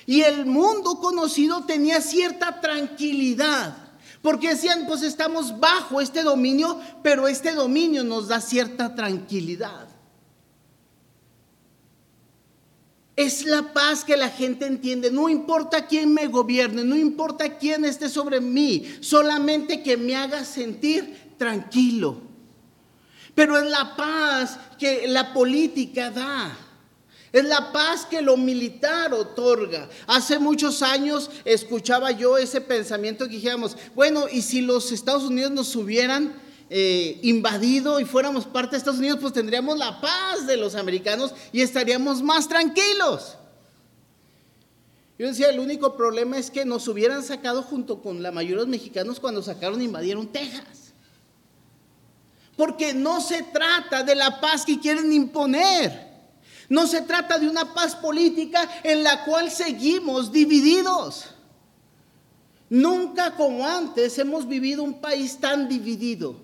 Y 0.07 0.21
el 0.21 0.47
mundo 0.47 0.99
conocido 0.99 1.63
tenía 1.65 2.01
cierta 2.01 2.59
tranquilidad 2.59 3.90
porque 4.21 4.49
decían, 4.49 4.85
pues 4.87 5.01
estamos 5.01 5.59
bajo 5.59 5.99
este 5.99 6.21
dominio, 6.21 6.79
pero 7.01 7.27
este 7.27 7.53
dominio 7.53 8.03
nos 8.03 8.27
da 8.27 8.39
cierta 8.39 8.93
tranquilidad. 8.93 9.87
Es 13.15 13.45
la 13.45 13.73
paz 13.73 14.03
que 14.03 14.15
la 14.17 14.29
gente 14.29 14.65
entiende. 14.65 15.11
No 15.11 15.27
importa 15.27 15.87
quién 15.87 16.13
me 16.13 16.27
gobierne, 16.27 16.83
no 16.83 16.95
importa 16.95 17.57
quién 17.57 17.83
esté 17.83 18.09
sobre 18.09 18.39
mí, 18.39 18.85
solamente 19.01 19.83
que 19.83 19.97
me 19.97 20.15
haga 20.15 20.45
sentir 20.45 21.33
tranquilo. 21.37 22.21
Pero 23.33 23.57
es 23.57 23.69
la 23.69 23.95
paz 23.95 24.59
que 24.77 25.07
la 25.07 25.33
política 25.33 26.11
da. 26.11 26.57
Es 27.33 27.45
la 27.45 27.71
paz 27.71 28.05
que 28.05 28.21
lo 28.21 28.35
militar 28.35 29.13
otorga. 29.13 29.87
Hace 30.05 30.37
muchos 30.37 30.81
años 30.81 31.29
escuchaba 31.45 32.11
yo 32.11 32.37
ese 32.37 32.59
pensamiento 32.59 33.25
que 33.25 33.35
dijéramos, 33.35 33.77
bueno, 33.95 34.25
y 34.29 34.41
si 34.41 34.61
los 34.61 34.91
Estados 34.91 35.23
Unidos 35.23 35.51
nos 35.51 35.73
hubieran 35.77 36.33
eh, 36.69 37.19
invadido 37.21 38.01
y 38.01 38.05
fuéramos 38.05 38.45
parte 38.45 38.71
de 38.71 38.77
Estados 38.79 38.99
Unidos, 38.99 39.19
pues 39.21 39.31
tendríamos 39.31 39.77
la 39.77 40.01
paz 40.01 40.45
de 40.45 40.57
los 40.57 40.75
americanos 40.75 41.33
y 41.53 41.61
estaríamos 41.61 42.21
más 42.21 42.49
tranquilos. 42.49 43.37
Yo 45.17 45.27
decía, 45.27 45.49
el 45.49 45.59
único 45.59 45.95
problema 45.95 46.37
es 46.37 46.51
que 46.51 46.65
nos 46.65 46.87
hubieran 46.89 47.23
sacado 47.23 47.61
junto 47.63 48.01
con 48.01 48.21
la 48.21 48.31
mayoría 48.31 48.57
de 48.57 48.63
los 48.63 48.67
mexicanos 48.67 49.21
cuando 49.21 49.41
sacaron 49.41 49.79
e 49.79 49.85
invadieron 49.85 50.27
Texas. 50.27 50.93
Porque 52.57 52.93
no 52.93 53.21
se 53.21 53.43
trata 53.43 54.03
de 54.03 54.15
la 54.15 54.41
paz 54.41 54.65
que 54.65 54.79
quieren 54.79 55.13
imponer. 55.13 56.10
No 56.71 56.87
se 56.87 57.01
trata 57.01 57.37
de 57.37 57.49
una 57.49 57.73
paz 57.73 57.97
política 57.97 58.65
en 58.81 59.03
la 59.03 59.25
cual 59.25 59.51
seguimos 59.51 60.31
divididos. 60.31 61.25
Nunca 62.69 63.35
como 63.35 63.67
antes 63.67 64.17
hemos 64.17 64.47
vivido 64.47 64.81
un 64.81 65.01
país 65.01 65.37
tan 65.37 65.67
dividido. 65.67 66.37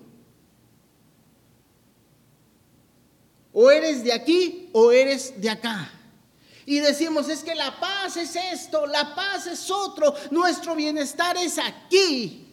O 3.54 3.70
eres 3.70 4.04
de 4.04 4.12
aquí 4.12 4.68
o 4.74 4.92
eres 4.92 5.40
de 5.40 5.48
acá. 5.48 5.90
Y 6.66 6.80
decimos, 6.80 7.30
es 7.30 7.42
que 7.42 7.54
la 7.54 7.80
paz 7.80 8.18
es 8.18 8.36
esto, 8.36 8.86
la 8.86 9.14
paz 9.14 9.46
es 9.46 9.70
otro, 9.70 10.14
nuestro 10.30 10.74
bienestar 10.74 11.38
es 11.38 11.56
aquí. 11.56 12.47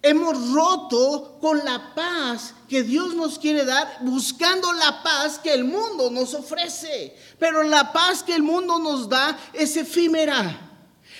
Hemos 0.00 0.52
roto 0.52 1.38
con 1.40 1.64
la 1.64 1.94
paz 1.94 2.54
que 2.68 2.84
Dios 2.84 3.14
nos 3.14 3.38
quiere 3.38 3.64
dar, 3.64 3.98
buscando 4.02 4.72
la 4.72 5.02
paz 5.02 5.38
que 5.38 5.52
el 5.52 5.64
mundo 5.64 6.10
nos 6.10 6.34
ofrece. 6.34 7.16
Pero 7.38 7.64
la 7.64 7.92
paz 7.92 8.22
que 8.22 8.34
el 8.34 8.42
mundo 8.42 8.78
nos 8.78 9.08
da 9.08 9.36
es 9.52 9.76
efímera. 9.76 10.68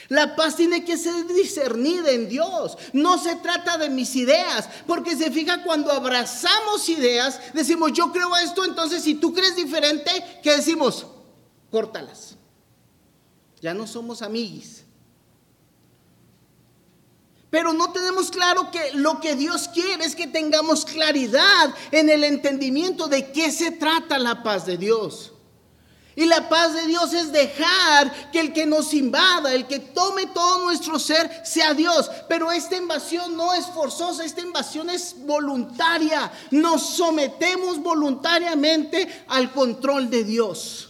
La 0.09 0.37
paz 0.37 0.57
tiene 0.57 0.85
que 0.85 0.97
ser 0.97 1.27
discernida 1.27 2.11
en 2.11 2.29
Dios. 2.29 2.79
No 2.93 3.19
se 3.19 3.37
trata 3.37 3.77
de 3.77 3.91
mis 3.91 4.17
ideas, 4.17 4.69
porque 4.87 5.17
se 5.17 5.31
fija 5.31 5.63
cuando 5.65 5.93
abrazamos 5.93 6.89
ideas, 6.89 7.41
decimos, 7.53 7.93
yo 7.93 8.11
creo 8.11 8.35
esto, 8.37 8.65
entonces 8.65 9.03
si 9.03 9.17
tú 9.17 9.35
crees 9.35 9.57
diferente, 9.57 10.11
¿qué 10.43 10.57
decimos? 10.57 11.07
Córtalas. 11.71 12.37
Ya 13.61 13.75
no 13.75 13.87
somos 13.87 14.23
amiguis. 14.23 14.85
Pero 17.51 17.73
no 17.73 17.93
tenemos 17.93 18.31
claro 18.31 18.71
que 18.71 18.93
lo 18.93 19.21
que 19.21 19.35
Dios 19.35 19.69
quiere 19.69 20.05
es 20.05 20.15
que 20.15 20.27
tengamos 20.27 20.85
claridad 20.85 21.75
en 21.91 22.11
el 22.11 22.25
entendimiento 22.25 23.09
de 23.09 23.33
qué 23.33 23.51
se 23.51 23.71
trata 23.71 24.19
la 24.19 24.43
paz 24.43 24.67
de 24.67 24.77
Dios. 24.77 25.33
Y 26.15 26.27
la 26.27 26.49
paz 26.49 26.75
de 26.75 26.85
Dios 26.89 27.15
es 27.15 27.31
dejar 27.31 28.31
que 28.33 28.41
el 28.41 28.53
que 28.53 28.67
nos 28.67 28.93
invada, 28.93 29.55
el 29.55 29.69
que 29.69 29.79
tome 29.79 30.27
todo 30.27 30.65
nuestro 30.65 30.99
ser, 30.99 31.43
sea 31.45 31.75
Dios. 31.75 32.11
Pero 32.29 32.51
esta 32.51 32.77
invasión 32.77 33.37
no 33.37 33.55
es 33.55 33.67
forzosa, 33.67 34.25
esta 34.25 34.41
invasión 34.41 34.91
es 34.91 35.15
voluntaria. 35.17 36.31
Nos 36.51 36.97
sometemos 36.97 37.81
voluntariamente 37.81 39.25
al 39.29 39.53
control 39.53 40.11
de 40.11 40.25
Dios. 40.25 40.89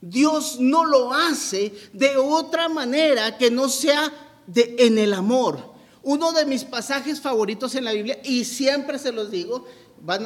Dios 0.00 0.58
no 0.58 0.84
lo 0.84 1.12
hace 1.12 1.72
de 1.92 2.16
otra 2.16 2.68
manera 2.68 3.36
que 3.36 3.50
no 3.50 3.68
sea 3.68 4.12
de, 4.46 4.76
en 4.78 4.98
el 4.98 5.12
amor. 5.12 5.70
Uno 6.02 6.32
de 6.32 6.46
mis 6.46 6.64
pasajes 6.64 7.20
favoritos 7.20 7.74
en 7.74 7.84
la 7.84 7.92
Biblia, 7.92 8.18
y 8.24 8.44
siempre 8.44 8.98
se 8.98 9.12
los 9.12 9.30
digo, 9.30 9.66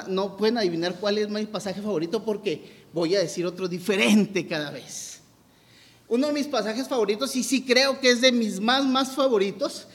no 0.08 0.36
pueden 0.36 0.58
adivinar 0.58 1.00
cuál 1.00 1.18
es 1.18 1.28
mi 1.28 1.46
pasaje 1.46 1.82
favorito 1.82 2.24
porque 2.24 2.84
voy 2.92 3.16
a 3.16 3.20
decir 3.20 3.44
otro 3.44 3.66
diferente 3.66 4.46
cada 4.46 4.70
vez. 4.70 5.20
Uno 6.06 6.28
de 6.28 6.32
mis 6.32 6.46
pasajes 6.46 6.86
favoritos, 6.86 7.34
y 7.34 7.42
sí 7.42 7.64
creo 7.64 7.98
que 7.98 8.10
es 8.10 8.20
de 8.20 8.30
mis 8.30 8.60
más, 8.60 8.84
más 8.84 9.12
favoritos, 9.12 9.88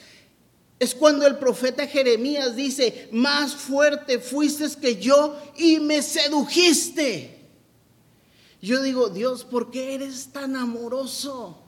es 0.78 0.94
cuando 0.94 1.26
el 1.26 1.36
profeta 1.36 1.86
Jeremías 1.86 2.56
dice, 2.56 3.08
más 3.12 3.54
fuerte 3.54 4.18
fuiste 4.18 4.66
que 4.80 4.96
yo 4.96 5.36
y 5.56 5.78
me 5.78 6.02
sedujiste. 6.02 7.39
Yo 8.60 8.82
digo, 8.82 9.08
Dios, 9.08 9.44
¿por 9.44 9.70
qué 9.70 9.94
eres 9.94 10.30
tan 10.32 10.56
amoroso? 10.56 11.58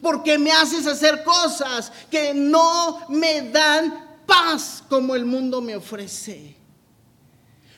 ¿Por 0.00 0.22
qué 0.22 0.38
me 0.38 0.52
haces 0.52 0.86
hacer 0.86 1.24
cosas 1.24 1.92
que 2.10 2.34
no 2.34 3.06
me 3.08 3.50
dan 3.50 4.18
paz 4.26 4.82
como 4.88 5.14
el 5.14 5.24
mundo 5.24 5.60
me 5.60 5.76
ofrece? 5.76 6.62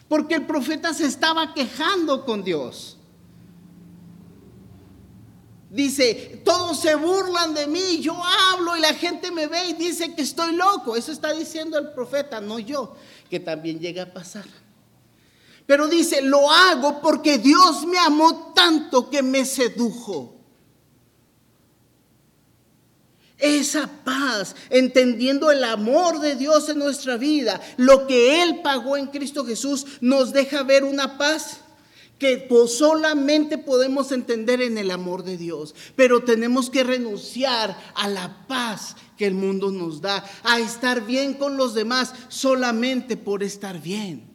porque 0.08 0.34
el 0.34 0.46
profeta 0.46 0.92
se 0.94 1.06
estaba 1.06 1.54
quejando 1.54 2.24
con 2.24 2.44
Dios. 2.44 2.96
Dice, 5.70 6.40
todos 6.44 6.78
se 6.78 6.94
burlan 6.94 7.52
de 7.52 7.66
mí, 7.66 7.98
yo 8.00 8.16
hablo 8.22 8.76
y 8.76 8.80
la 8.80 8.94
gente 8.94 9.32
me 9.32 9.48
ve 9.48 9.70
y 9.70 9.72
dice 9.72 10.14
que 10.14 10.22
estoy 10.22 10.54
loco. 10.54 10.94
Eso 10.94 11.10
está 11.10 11.32
diciendo 11.32 11.78
el 11.78 11.90
profeta, 11.90 12.40
no 12.40 12.60
yo, 12.60 12.94
que 13.28 13.40
también 13.40 13.80
llega 13.80 14.04
a 14.04 14.12
pasar. 14.12 14.44
Pero 15.66 15.88
dice, 15.88 16.20
lo 16.22 16.50
hago 16.50 17.00
porque 17.00 17.38
Dios 17.38 17.86
me 17.86 17.98
amó 17.98 18.52
tanto 18.54 19.08
que 19.08 19.22
me 19.22 19.44
sedujo. 19.44 20.34
esa 23.38 23.88
paz, 24.04 24.56
entendiendo 24.70 25.50
el 25.50 25.64
amor 25.64 26.20
de 26.20 26.34
Dios 26.34 26.68
en 26.68 26.78
nuestra 26.78 27.16
vida, 27.16 27.60
lo 27.76 28.06
que 28.06 28.42
Él 28.42 28.60
pagó 28.62 28.96
en 28.96 29.08
Cristo 29.08 29.44
Jesús, 29.44 29.86
nos 30.00 30.32
deja 30.32 30.62
ver 30.62 30.84
una 30.84 31.18
paz 31.18 31.58
que 32.18 32.48
solamente 32.68 33.58
podemos 33.58 34.12
entender 34.12 34.62
en 34.62 34.78
el 34.78 34.90
amor 34.90 35.24
de 35.24 35.36
Dios. 35.36 35.74
Pero 35.94 36.24
tenemos 36.24 36.70
que 36.70 36.84
renunciar 36.84 37.76
a 37.94 38.08
la 38.08 38.46
paz 38.46 38.96
que 39.18 39.26
el 39.26 39.34
mundo 39.34 39.70
nos 39.70 40.00
da, 40.00 40.24
a 40.42 40.58
estar 40.58 41.04
bien 41.04 41.34
con 41.34 41.56
los 41.56 41.74
demás 41.74 42.14
solamente 42.28 43.16
por 43.16 43.42
estar 43.42 43.80
bien. 43.80 44.33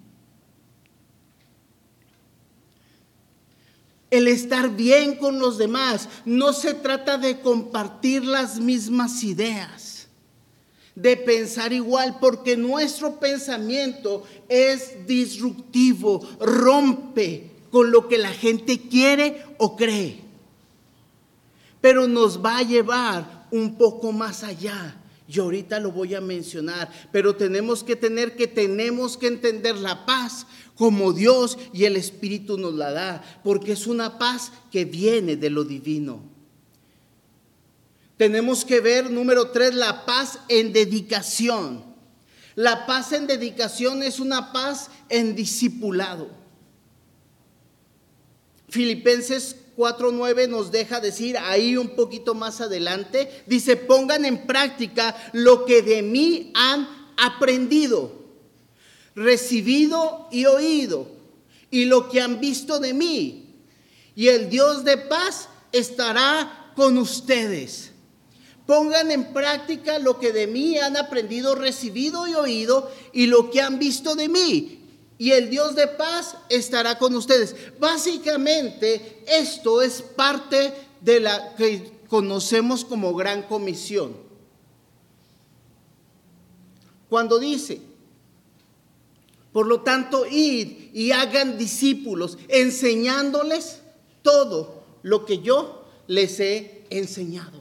El 4.11 4.27
estar 4.27 4.75
bien 4.75 5.15
con 5.15 5.39
los 5.39 5.57
demás 5.57 6.09
no 6.25 6.53
se 6.53 6.73
trata 6.73 7.17
de 7.17 7.41
compartir 7.41 8.25
las 8.25 8.59
mismas 8.59 9.23
ideas, 9.23 10.07
de 10.95 11.15
pensar 11.15 11.73
igual, 11.73 12.17
porque 12.19 12.57
nuestro 12.57 13.19
pensamiento 13.19 14.23
es 14.47 15.05
disruptivo, 15.05 16.27
rompe 16.39 17.51
con 17.71 17.91
lo 17.91 18.07
que 18.07 18.17
la 18.17 18.31
gente 18.31 18.79
quiere 18.89 19.45
o 19.59 19.75
cree, 19.75 20.21
pero 21.79 22.07
nos 22.07 22.43
va 22.43 22.57
a 22.57 22.63
llevar 22.63 23.47
un 23.51 23.75
poco 23.75 24.11
más 24.11 24.43
allá. 24.43 24.98
Y 25.31 25.39
ahorita 25.39 25.79
lo 25.79 25.91
voy 25.91 26.15
a 26.15 26.21
mencionar, 26.21 26.91
pero 27.11 27.35
tenemos 27.35 27.83
que 27.83 27.95
tener 27.95 28.35
que 28.35 28.47
tenemos 28.47 29.15
que 29.15 29.27
entender 29.27 29.77
la 29.77 30.07
paz 30.07 30.47
como 30.73 31.13
Dios 31.13 31.55
y 31.71 31.85
el 31.85 31.97
Espíritu 31.97 32.57
nos 32.57 32.73
la 32.73 32.89
da, 32.91 33.41
porque 33.43 33.73
es 33.73 33.85
una 33.85 34.17
paz 34.17 34.51
que 34.71 34.85
viene 34.85 35.35
de 35.35 35.51
lo 35.51 35.63
divino. 35.63 36.23
Tenemos 38.17 38.65
que 38.65 38.79
ver, 38.79 39.11
número 39.11 39.51
tres, 39.51 39.75
la 39.75 40.03
paz 40.03 40.39
en 40.47 40.73
dedicación. 40.73 41.85
La 42.55 42.87
paz 42.87 43.13
en 43.13 43.27
dedicación 43.27 44.01
es 44.01 44.19
una 44.19 44.51
paz 44.51 44.89
en 45.09 45.35
discipulado. 45.35 46.31
Filipenses 48.67 49.57
4.9 49.79 50.49
nos 50.49 50.71
deja 50.71 50.99
decir 50.99 51.37
ahí 51.37 51.77
un 51.77 51.95
poquito 51.95 52.35
más 52.35 52.59
adelante, 52.59 53.43
dice, 53.47 53.77
pongan 53.77 54.25
en 54.25 54.45
práctica 54.45 55.15
lo 55.31 55.63
que 55.63 55.81
de 55.81 56.01
mí 56.01 56.51
han 56.53 56.87
aprendido 57.15 58.19
recibido 59.19 60.27
y 60.31 60.45
oído, 60.45 61.07
y 61.69 61.85
lo 61.85 62.09
que 62.09 62.21
han 62.21 62.39
visto 62.39 62.79
de 62.79 62.93
mí. 62.93 63.53
Y 64.15 64.27
el 64.27 64.49
Dios 64.49 64.83
de 64.83 64.97
paz 64.97 65.49
estará 65.71 66.71
con 66.75 66.97
ustedes. 66.97 67.91
Pongan 68.65 69.11
en 69.11 69.33
práctica 69.33 69.99
lo 69.99 70.19
que 70.19 70.31
de 70.31 70.47
mí 70.47 70.77
han 70.77 70.95
aprendido, 70.95 71.55
recibido 71.55 72.27
y 72.27 72.35
oído, 72.35 72.91
y 73.13 73.27
lo 73.27 73.49
que 73.49 73.61
han 73.61 73.77
visto 73.79 74.15
de 74.15 74.29
mí. 74.29 74.78
Y 75.19 75.31
el 75.33 75.49
Dios 75.49 75.75
de 75.75 75.85
paz 75.85 76.37
estará 76.47 76.97
con 76.97 77.13
ustedes. 77.13 77.53
Básicamente, 77.77 79.21
esto 79.27 79.81
es 79.81 80.01
parte 80.01 80.73
de 81.01 81.19
la 81.19 81.55
que 81.55 81.91
conocemos 82.07 82.85
como 82.85 83.13
gran 83.13 83.43
comisión. 83.43 84.15
Cuando 87.09 87.37
dice, 87.37 87.81
Por 89.51 89.67
lo 89.67 89.81
tanto, 89.81 90.25
id 90.25 90.93
y 90.93 91.11
hagan 91.11 91.57
discípulos, 91.57 92.37
enseñándoles 92.47 93.81
todo 94.21 94.83
lo 95.01 95.25
que 95.25 95.39
yo 95.39 95.85
les 96.07 96.39
he 96.39 96.85
enseñado. 96.89 97.58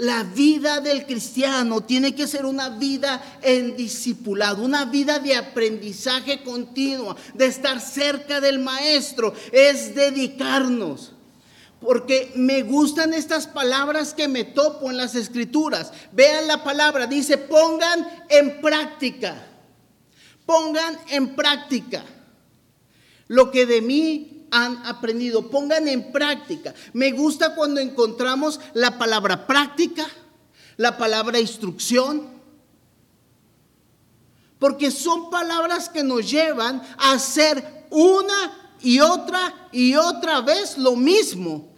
La 0.00 0.22
vida 0.22 0.80
del 0.80 1.04
cristiano 1.04 1.82
tiene 1.82 2.14
que 2.14 2.26
ser 2.26 2.46
una 2.46 2.70
vida 2.70 3.22
en 3.42 3.76
discipulado, 3.76 4.62
una 4.62 4.86
vida 4.86 5.18
de 5.18 5.36
aprendizaje 5.36 6.42
continuo, 6.42 7.14
de 7.34 7.44
estar 7.44 7.78
cerca 7.82 8.40
del 8.40 8.60
maestro, 8.60 9.34
es 9.52 9.94
dedicarnos. 9.94 11.12
Porque 11.82 12.32
me 12.34 12.62
gustan 12.62 13.12
estas 13.12 13.46
palabras 13.46 14.14
que 14.14 14.26
me 14.26 14.44
topo 14.44 14.90
en 14.90 14.96
las 14.96 15.14
escrituras. 15.14 15.92
Vean 16.12 16.46
la 16.46 16.64
palabra, 16.64 17.06
dice, 17.06 17.36
pongan 17.36 18.24
en 18.30 18.62
práctica. 18.62 19.46
Pongan 20.46 20.98
en 21.10 21.36
práctica 21.36 22.06
lo 23.28 23.50
que 23.50 23.66
de 23.66 23.82
mí 23.82 24.39
han 24.50 24.84
aprendido. 24.86 25.50
Pongan 25.50 25.88
en 25.88 26.12
práctica. 26.12 26.74
Me 26.92 27.12
gusta 27.12 27.54
cuando 27.54 27.80
encontramos 27.80 28.60
la 28.74 28.98
palabra 28.98 29.46
práctica, 29.46 30.06
la 30.76 30.96
palabra 30.96 31.38
instrucción, 31.38 32.28
porque 34.58 34.90
son 34.90 35.30
palabras 35.30 35.88
que 35.88 36.02
nos 36.02 36.30
llevan 36.30 36.82
a 36.98 37.12
hacer 37.12 37.86
una 37.90 38.76
y 38.82 39.00
otra 39.00 39.68
y 39.72 39.94
otra 39.96 40.40
vez 40.40 40.76
lo 40.78 40.96
mismo. 40.96 41.70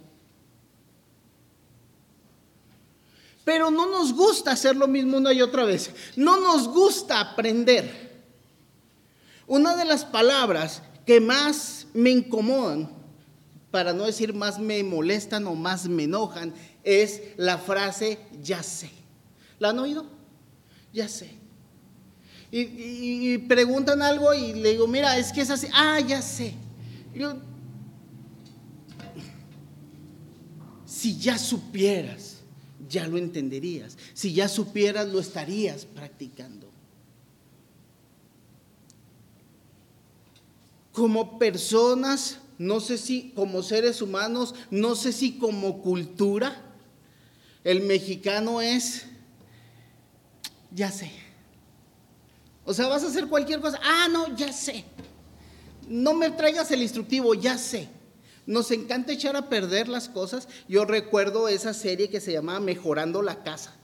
Pero 3.44 3.70
no 3.70 3.86
nos 3.86 4.12
gusta 4.12 4.52
hacer 4.52 4.76
lo 4.76 4.86
mismo 4.86 5.16
una 5.16 5.32
y 5.32 5.42
otra 5.42 5.64
vez. 5.64 5.90
No 6.16 6.38
nos 6.38 6.68
gusta 6.68 7.20
aprender. 7.20 8.12
Una 9.46 9.76
de 9.76 9.84
las 9.84 10.04
palabras 10.04 10.82
que 11.06 11.20
más 11.20 11.86
me 11.94 12.10
incomodan, 12.10 12.90
para 13.70 13.92
no 13.92 14.04
decir 14.04 14.34
más 14.34 14.58
me 14.58 14.82
molestan 14.84 15.46
o 15.46 15.54
más 15.54 15.88
me 15.88 16.04
enojan, 16.04 16.52
es 16.84 17.22
la 17.36 17.58
frase 17.58 18.18
ya 18.42 18.62
sé. 18.62 18.90
¿La 19.58 19.70
han 19.70 19.78
oído? 19.78 20.06
Ya 20.92 21.08
sé. 21.08 21.30
Y, 22.50 23.38
preguntan 23.38 24.02
algo 24.02 24.34
y 24.34 24.52
le 24.52 24.72
digo, 24.72 24.86
mira, 24.86 25.16
es 25.16 25.32
que 25.32 25.40
es 25.40 25.50
así. 25.50 25.68
Ah, 25.72 26.00
ya 26.00 26.20
sé. 26.20 26.54
si 30.84 31.18
ya 31.18 31.38
supieras, 31.38 32.38
ya 32.88 33.06
lo 33.06 33.16
entenderías. 33.18 33.96
Si 34.12 34.34
ya 34.34 34.48
supieras, 34.48 35.08
lo 35.08 35.18
estarías 35.18 35.84
practicando. 35.86 36.71
Como 40.92 41.38
personas, 41.38 42.38
no 42.58 42.80
sé 42.80 42.98
si 42.98 43.32
como 43.34 43.62
seres 43.62 44.02
humanos, 44.02 44.54
no 44.70 44.94
sé 44.94 45.12
si 45.12 45.38
como 45.38 45.82
cultura, 45.82 46.62
el 47.64 47.80
mexicano 47.82 48.60
es, 48.60 49.06
ya 50.70 50.90
sé. 50.90 51.10
O 52.64 52.74
sea, 52.74 52.88
vas 52.88 53.02
a 53.02 53.08
hacer 53.08 53.26
cualquier 53.26 53.60
cosa, 53.60 53.80
ah, 53.82 54.08
no, 54.10 54.36
ya 54.36 54.52
sé. 54.52 54.84
No 55.88 56.14
me 56.14 56.30
traigas 56.30 56.70
el 56.70 56.82
instructivo, 56.82 57.34
ya 57.34 57.58
sé. 57.58 57.88
Nos 58.46 58.70
encanta 58.70 59.12
echar 59.12 59.36
a 59.36 59.48
perder 59.48 59.88
las 59.88 60.08
cosas. 60.08 60.48
Yo 60.68 60.84
recuerdo 60.84 61.48
esa 61.48 61.74
serie 61.74 62.08
que 62.08 62.20
se 62.20 62.32
llamaba 62.32 62.60
Mejorando 62.60 63.22
la 63.22 63.42
Casa. 63.42 63.74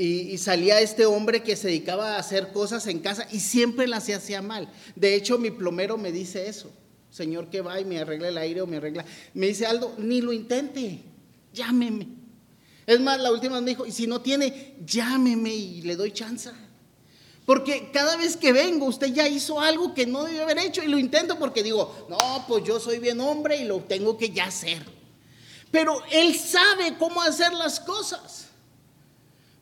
Y, 0.00 0.38
salía 0.38 0.80
este 0.80 1.06
hombre 1.06 1.42
que 1.42 1.56
se 1.56 1.66
dedicaba 1.66 2.14
a 2.14 2.18
hacer 2.20 2.52
cosas 2.52 2.86
en 2.86 3.00
casa 3.00 3.26
y 3.32 3.40
siempre 3.40 3.88
las 3.88 4.08
hacía 4.08 4.40
mal. 4.40 4.70
De 4.94 5.16
hecho, 5.16 5.38
mi 5.38 5.50
plomero 5.50 5.98
me 5.98 6.12
dice 6.12 6.48
eso. 6.48 6.70
Señor 7.10 7.50
que 7.50 7.62
va 7.62 7.80
y 7.80 7.84
me 7.84 7.98
arregla 7.98 8.28
el 8.28 8.38
aire 8.38 8.60
o 8.60 8.66
me 8.68 8.76
arregla. 8.76 9.04
Me 9.34 9.48
dice, 9.48 9.66
Aldo, 9.66 9.94
ni 9.98 10.20
lo 10.20 10.32
intente, 10.32 11.00
llámeme. 11.52 12.06
Es 12.86 13.00
más, 13.00 13.18
la 13.18 13.32
última 13.32 13.60
me 13.60 13.70
dijo, 13.70 13.86
y 13.86 13.90
si 13.90 14.06
no 14.06 14.20
tiene, 14.20 14.76
llámeme 14.86 15.52
y 15.52 15.82
le 15.82 15.96
doy 15.96 16.12
chance. 16.12 16.50
Porque 17.44 17.90
cada 17.92 18.16
vez 18.16 18.36
que 18.36 18.52
vengo, 18.52 18.86
usted 18.86 19.08
ya 19.08 19.26
hizo 19.26 19.60
algo 19.60 19.94
que 19.94 20.06
no 20.06 20.22
debe 20.22 20.42
haber 20.42 20.58
hecho 20.58 20.82
y 20.82 20.86
lo 20.86 20.98
intento 20.98 21.38
porque 21.38 21.62
digo, 21.64 22.06
no, 22.08 22.44
pues 22.46 22.62
yo 22.62 22.78
soy 22.78 22.98
bien 22.98 23.20
hombre 23.20 23.56
y 23.56 23.64
lo 23.64 23.80
tengo 23.80 24.16
que 24.16 24.30
ya 24.30 24.44
hacer. 24.44 24.84
Pero 25.72 26.00
él 26.12 26.38
sabe 26.38 26.96
cómo 26.98 27.20
hacer 27.20 27.52
las 27.52 27.80
cosas. 27.80 28.47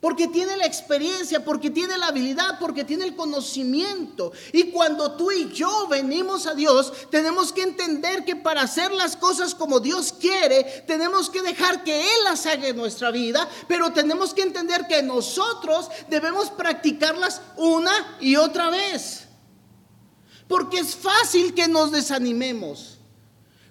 Porque 0.07 0.29
tiene 0.29 0.57
la 0.57 0.67
experiencia, 0.67 1.45
porque 1.45 1.69
tiene 1.69 1.99
la 1.99 2.07
habilidad, 2.07 2.61
porque 2.61 2.85
tiene 2.85 3.03
el 3.03 3.17
conocimiento. 3.17 4.31
Y 4.53 4.71
cuando 4.71 5.17
tú 5.17 5.33
y 5.33 5.53
yo 5.53 5.89
venimos 5.89 6.47
a 6.47 6.55
Dios, 6.55 6.93
tenemos 7.11 7.53
que 7.53 7.63
entender 7.63 8.25
que 8.25 8.37
para 8.37 8.63
hacer 8.63 8.93
las 8.93 9.17
cosas 9.17 9.53
como 9.53 9.81
Dios 9.81 10.13
quiere, 10.13 10.63
tenemos 10.87 11.29
que 11.29 11.43
dejar 11.43 11.83
que 11.83 12.03
Él 12.03 12.23
las 12.23 12.47
haga 12.47 12.69
en 12.69 12.77
nuestra 12.77 13.11
vida, 13.11 13.49
pero 13.67 13.93
tenemos 13.93 14.33
que 14.33 14.43
entender 14.43 14.87
que 14.87 15.03
nosotros 15.03 15.91
debemos 16.09 16.51
practicarlas 16.51 17.43
una 17.57 18.17
y 18.21 18.37
otra 18.37 18.71
vez. 18.71 19.25
Porque 20.47 20.79
es 20.79 20.95
fácil 20.95 21.53
que 21.53 21.67
nos 21.67 21.91
desanimemos. 21.91 22.99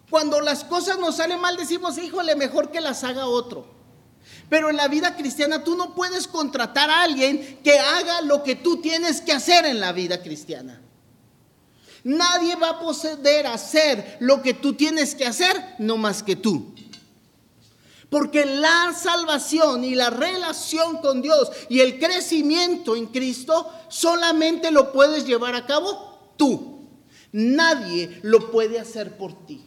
Cuando 0.10 0.42
las 0.42 0.66
cosas 0.66 1.00
nos 1.00 1.16
salen 1.16 1.40
mal, 1.40 1.56
decimos, 1.56 1.98
híjole, 1.98 2.36
mejor 2.36 2.72
que 2.72 2.82
las 2.82 3.06
haga 3.06 3.26
otro. 3.26 3.75
Pero 4.50 4.70
en 4.70 4.78
la 4.78 4.88
vida 4.88 5.16
cristiana 5.16 5.64
tú 5.64 5.76
no 5.76 5.96
puedes 5.96 6.28
contratar 6.28 6.90
a 6.90 7.04
alguien 7.04 7.60
que 7.64 7.80
haga 7.80 8.22
lo 8.22 8.44
que 8.44 8.56
tú 8.56 8.82
tienes 8.82 9.22
que 9.22 9.32
hacer 9.32 9.66
en 9.66 9.80
la 9.80 9.92
vida 9.92 10.22
cristiana. 10.22 10.82
Nadie 12.04 12.56
va 12.56 12.70
a 12.70 12.80
poder 12.80 13.48
hacer 13.48 14.18
lo 14.20 14.44
que 14.44 14.54
tú 14.54 14.74
tienes 14.74 15.16
que 15.16 15.26
hacer, 15.26 15.76
no 15.80 15.98
más 15.98 16.22
que 16.22 16.36
tú. 16.36 16.76
Porque 18.12 18.46
la 18.46 18.94
salvación 18.94 19.84
y 19.84 19.96
la 19.96 20.12
relación 20.12 20.98
con 20.98 21.24
Dios 21.24 21.52
y 21.68 21.80
el 21.80 22.00
crecimiento 22.00 22.96
en 22.96 23.08
Cristo 23.08 23.70
solamente 23.90 24.70
lo 24.70 24.92
puedes 24.92 25.26
llevar 25.26 25.56
a 25.56 25.66
cabo 25.66 26.34
tú. 26.38 26.88
Nadie 27.32 28.20
lo 28.22 28.52
puede 28.52 28.80
hacer 28.80 29.18
por 29.18 29.46
ti. 29.48 29.66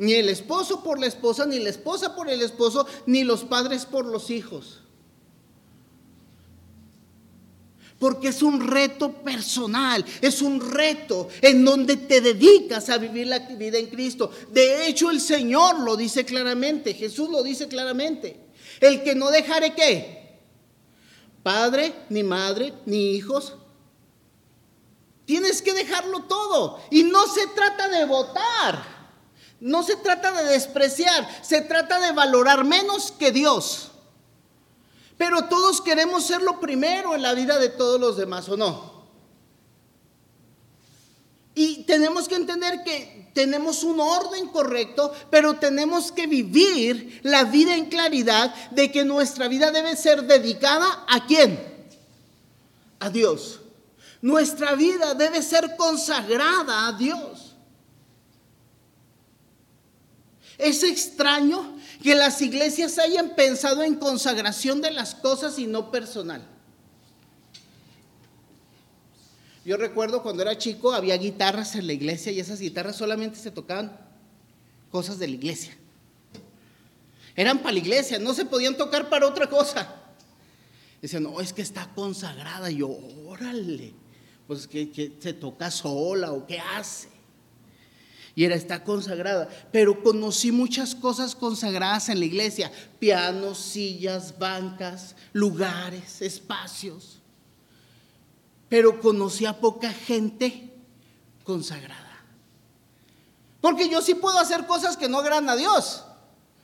Ni 0.00 0.14
el 0.14 0.30
esposo 0.30 0.82
por 0.82 0.98
la 0.98 1.06
esposa, 1.06 1.44
ni 1.44 1.58
la 1.58 1.68
esposa 1.68 2.16
por 2.16 2.30
el 2.30 2.40
esposo, 2.40 2.86
ni 3.04 3.22
los 3.22 3.44
padres 3.44 3.84
por 3.84 4.06
los 4.06 4.30
hijos. 4.30 4.80
Porque 7.98 8.28
es 8.28 8.42
un 8.42 8.66
reto 8.66 9.12
personal, 9.12 10.02
es 10.22 10.40
un 10.40 10.58
reto 10.58 11.28
en 11.42 11.66
donde 11.66 11.98
te 11.98 12.22
dedicas 12.22 12.88
a 12.88 12.96
vivir 12.96 13.26
la 13.26 13.40
vida 13.40 13.76
en 13.76 13.88
Cristo. 13.88 14.30
De 14.50 14.86
hecho, 14.86 15.10
el 15.10 15.20
Señor 15.20 15.80
lo 15.80 15.98
dice 15.98 16.24
claramente, 16.24 16.94
Jesús 16.94 17.28
lo 17.28 17.42
dice 17.42 17.68
claramente. 17.68 18.40
El 18.80 19.02
que 19.02 19.14
no 19.14 19.30
dejare 19.30 19.74
qué? 19.74 20.38
Padre, 21.42 21.92
ni 22.08 22.22
madre, 22.22 22.72
ni 22.86 23.16
hijos. 23.16 23.52
Tienes 25.26 25.60
que 25.60 25.74
dejarlo 25.74 26.22
todo. 26.22 26.80
Y 26.90 27.02
no 27.02 27.26
se 27.26 27.46
trata 27.48 27.86
de 27.88 28.06
votar. 28.06 28.99
No 29.60 29.82
se 29.82 29.96
trata 29.96 30.32
de 30.32 30.50
despreciar, 30.50 31.28
se 31.42 31.60
trata 31.60 32.00
de 32.00 32.12
valorar 32.12 32.64
menos 32.64 33.12
que 33.12 33.30
Dios. 33.30 33.90
Pero 35.18 35.44
todos 35.44 35.82
queremos 35.82 36.24
ser 36.24 36.40
lo 36.40 36.60
primero 36.60 37.14
en 37.14 37.20
la 37.20 37.34
vida 37.34 37.58
de 37.58 37.68
todos 37.68 38.00
los 38.00 38.16
demás, 38.16 38.48
¿o 38.48 38.56
no? 38.56 38.90
Y 41.54 41.82
tenemos 41.82 42.26
que 42.26 42.36
entender 42.36 42.82
que 42.84 43.30
tenemos 43.34 43.82
un 43.82 44.00
orden 44.00 44.48
correcto, 44.48 45.12
pero 45.30 45.56
tenemos 45.56 46.10
que 46.10 46.26
vivir 46.26 47.20
la 47.22 47.44
vida 47.44 47.76
en 47.76 47.90
claridad 47.90 48.54
de 48.70 48.90
que 48.90 49.04
nuestra 49.04 49.46
vida 49.46 49.70
debe 49.70 49.94
ser 49.94 50.22
dedicada 50.22 51.04
a 51.06 51.26
quién? 51.26 51.60
A 53.00 53.10
Dios. 53.10 53.60
Nuestra 54.22 54.74
vida 54.74 55.12
debe 55.12 55.42
ser 55.42 55.76
consagrada 55.76 56.88
a 56.88 56.92
Dios. 56.92 57.49
Es 60.60 60.82
extraño 60.82 61.76
que 62.02 62.14
las 62.14 62.40
iglesias 62.42 62.98
hayan 62.98 63.34
pensado 63.34 63.82
en 63.82 63.94
consagración 63.94 64.80
de 64.80 64.90
las 64.90 65.14
cosas 65.14 65.58
y 65.58 65.66
no 65.66 65.90
personal. 65.90 66.46
Yo 69.64 69.76
recuerdo 69.76 70.22
cuando 70.22 70.42
era 70.42 70.56
chico 70.56 70.92
había 70.92 71.16
guitarras 71.16 71.74
en 71.76 71.86
la 71.86 71.92
iglesia 71.92 72.32
y 72.32 72.40
esas 72.40 72.60
guitarras 72.60 72.96
solamente 72.96 73.38
se 73.38 73.50
tocaban 73.50 73.96
cosas 74.90 75.18
de 75.18 75.28
la 75.28 75.34
iglesia. 75.34 75.76
Eran 77.36 77.58
para 77.58 77.72
la 77.72 77.78
iglesia, 77.78 78.18
no 78.18 78.34
se 78.34 78.44
podían 78.44 78.76
tocar 78.76 79.08
para 79.08 79.26
otra 79.26 79.48
cosa. 79.48 79.96
Dicen, 81.00 81.22
no, 81.22 81.40
es 81.40 81.52
que 81.52 81.62
está 81.62 81.88
consagrada. 81.94 82.70
Y 82.70 82.78
yo, 82.78 82.98
órale, 83.26 83.94
pues 84.46 84.66
que, 84.66 84.90
que 84.90 85.12
se 85.18 85.32
toca 85.32 85.70
sola 85.70 86.32
o 86.32 86.46
qué 86.46 86.58
hace 86.58 87.19
y 88.34 88.44
era 88.44 88.54
está 88.54 88.84
consagrada. 88.84 89.48
Pero 89.72 90.02
conocí 90.02 90.52
muchas 90.52 90.94
cosas 90.94 91.34
consagradas 91.34 92.08
en 92.08 92.20
la 92.20 92.26
iglesia: 92.26 92.70
pianos, 92.98 93.58
sillas, 93.58 94.38
bancas, 94.38 95.14
lugares, 95.32 96.22
espacios. 96.22 97.20
pero 98.70 99.00
conocí 99.00 99.44
a 99.44 99.60
poca 99.60 99.92
gente 99.92 100.70
consagrada. 101.44 102.24
Porque 103.60 103.90
yo 103.90 104.00
sí 104.00 104.14
puedo 104.14 104.38
hacer 104.38 104.66
cosas 104.66 104.96
que 104.96 105.08
no 105.08 105.18
agradan 105.18 105.50
a 105.50 105.56
Dios, 105.56 106.04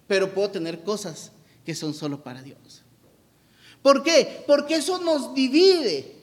pero 0.07 0.33
puedo 0.33 0.51
tener 0.51 0.85
cosas 0.85 1.33
que 1.67 1.75
son 1.75 1.93
solo 1.93 2.23
para 2.23 2.41
Dios. 2.43 2.83
¿Por 3.83 4.05
qué? 4.05 4.45
Porque 4.47 4.77
eso 4.77 4.99
nos 4.99 5.35
divide. 5.35 6.15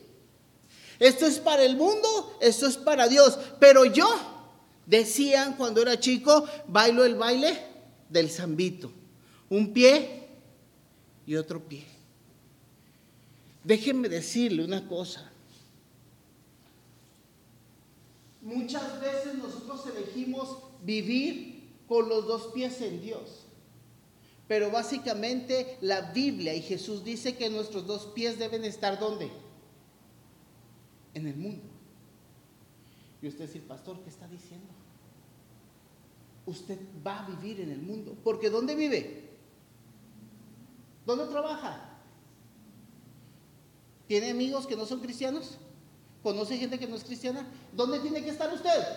Esto 0.99 1.25
es 1.25 1.39
para 1.39 1.63
el 1.63 1.75
mundo, 1.75 2.37
esto 2.39 2.65
es 2.65 2.77
para 2.77 3.09
Dios. 3.09 3.37
Pero 3.59 3.83
yo, 3.83 4.07
decían 4.85 5.55
cuando 5.55 5.81
era 5.81 5.99
chico, 5.99 6.45
bailo 6.67 7.03
el 7.05 7.15
baile 7.15 7.57
del 8.09 8.29
zambito. 8.29 8.91
Un 9.49 9.73
pie 9.73 10.27
y 11.25 11.35
otro 11.35 11.61
pie. 11.61 11.83
Déjenme 13.63 14.09
decirle 14.09 14.63
una 14.63 14.87
cosa. 14.87 15.31
Muchas 18.41 18.99
veces 18.99 19.35
nosotros 19.35 19.85
elegimos 19.95 20.57
vivir 20.83 21.63
con 21.87 22.09
los 22.09 22.27
dos 22.27 22.47
pies 22.53 22.81
en 22.81 23.01
Dios. 23.01 23.45
Pero 24.47 24.69
básicamente 24.69 25.77
la 25.79 26.11
Biblia 26.11 26.53
y 26.53 26.61
Jesús 26.61 27.03
dice 27.05 27.35
que 27.37 27.49
nuestros 27.49 27.87
dos 27.87 28.07
pies 28.07 28.37
deben 28.37 28.65
estar 28.65 28.99
¿dónde? 28.99 29.31
En 31.13 31.27
el 31.27 31.37
mundo. 31.37 31.72
Y 33.23 33.27
usted 33.29 33.45
dice, 33.45 33.59
pastor, 33.61 33.97
¿qué 34.03 34.09
está 34.09 34.27
diciendo? 34.27 34.67
Usted 36.45 36.77
va 37.07 37.19
a 37.19 37.29
vivir 37.29 37.61
en 37.61 37.71
el 37.71 37.81
mundo. 37.81 38.17
Porque 38.21 38.49
¿dónde 38.49 38.75
vive? 38.75 39.29
¿Dónde 41.05 41.25
trabaja? 41.27 41.89
¿Tiene 44.09 44.31
amigos 44.31 44.67
que 44.67 44.75
no 44.75 44.85
son 44.85 44.99
cristianos? 44.99 45.57
¿Conoce 46.21 46.57
gente 46.57 46.77
que 46.77 46.85
no 46.85 46.97
es 46.97 47.05
cristiana? 47.05 47.47
¿Dónde 47.71 48.01
tiene 48.01 48.21
que 48.21 48.29
estar 48.29 48.53
usted? 48.53 48.87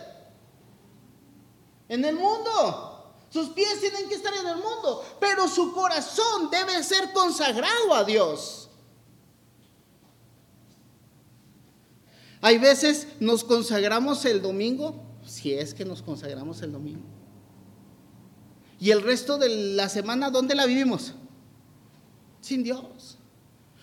En 1.88 2.04
el 2.04 2.16
mundo. 2.16 3.14
Sus 3.30 3.50
pies 3.50 3.78
tienen 3.80 4.08
que 4.08 4.16
estar 4.16 4.34
en 4.34 4.46
el 4.48 4.56
mundo, 4.56 5.04
pero 5.20 5.46
su 5.46 5.72
corazón 5.72 6.50
debe 6.50 6.82
ser 6.82 7.12
consagrado 7.12 7.94
a 7.94 8.02
Dios. 8.02 8.65
Hay 12.46 12.58
veces 12.58 13.08
nos 13.18 13.42
consagramos 13.42 14.24
el 14.24 14.40
domingo, 14.40 14.94
si 15.26 15.52
es 15.52 15.74
que 15.74 15.84
nos 15.84 16.00
consagramos 16.00 16.62
el 16.62 16.70
domingo. 16.70 17.02
Y 18.78 18.92
el 18.92 19.02
resto 19.02 19.36
de 19.36 19.48
la 19.48 19.88
semana, 19.88 20.30
¿dónde 20.30 20.54
la 20.54 20.64
vivimos? 20.64 21.14
Sin 22.40 22.62
Dios. 22.62 23.18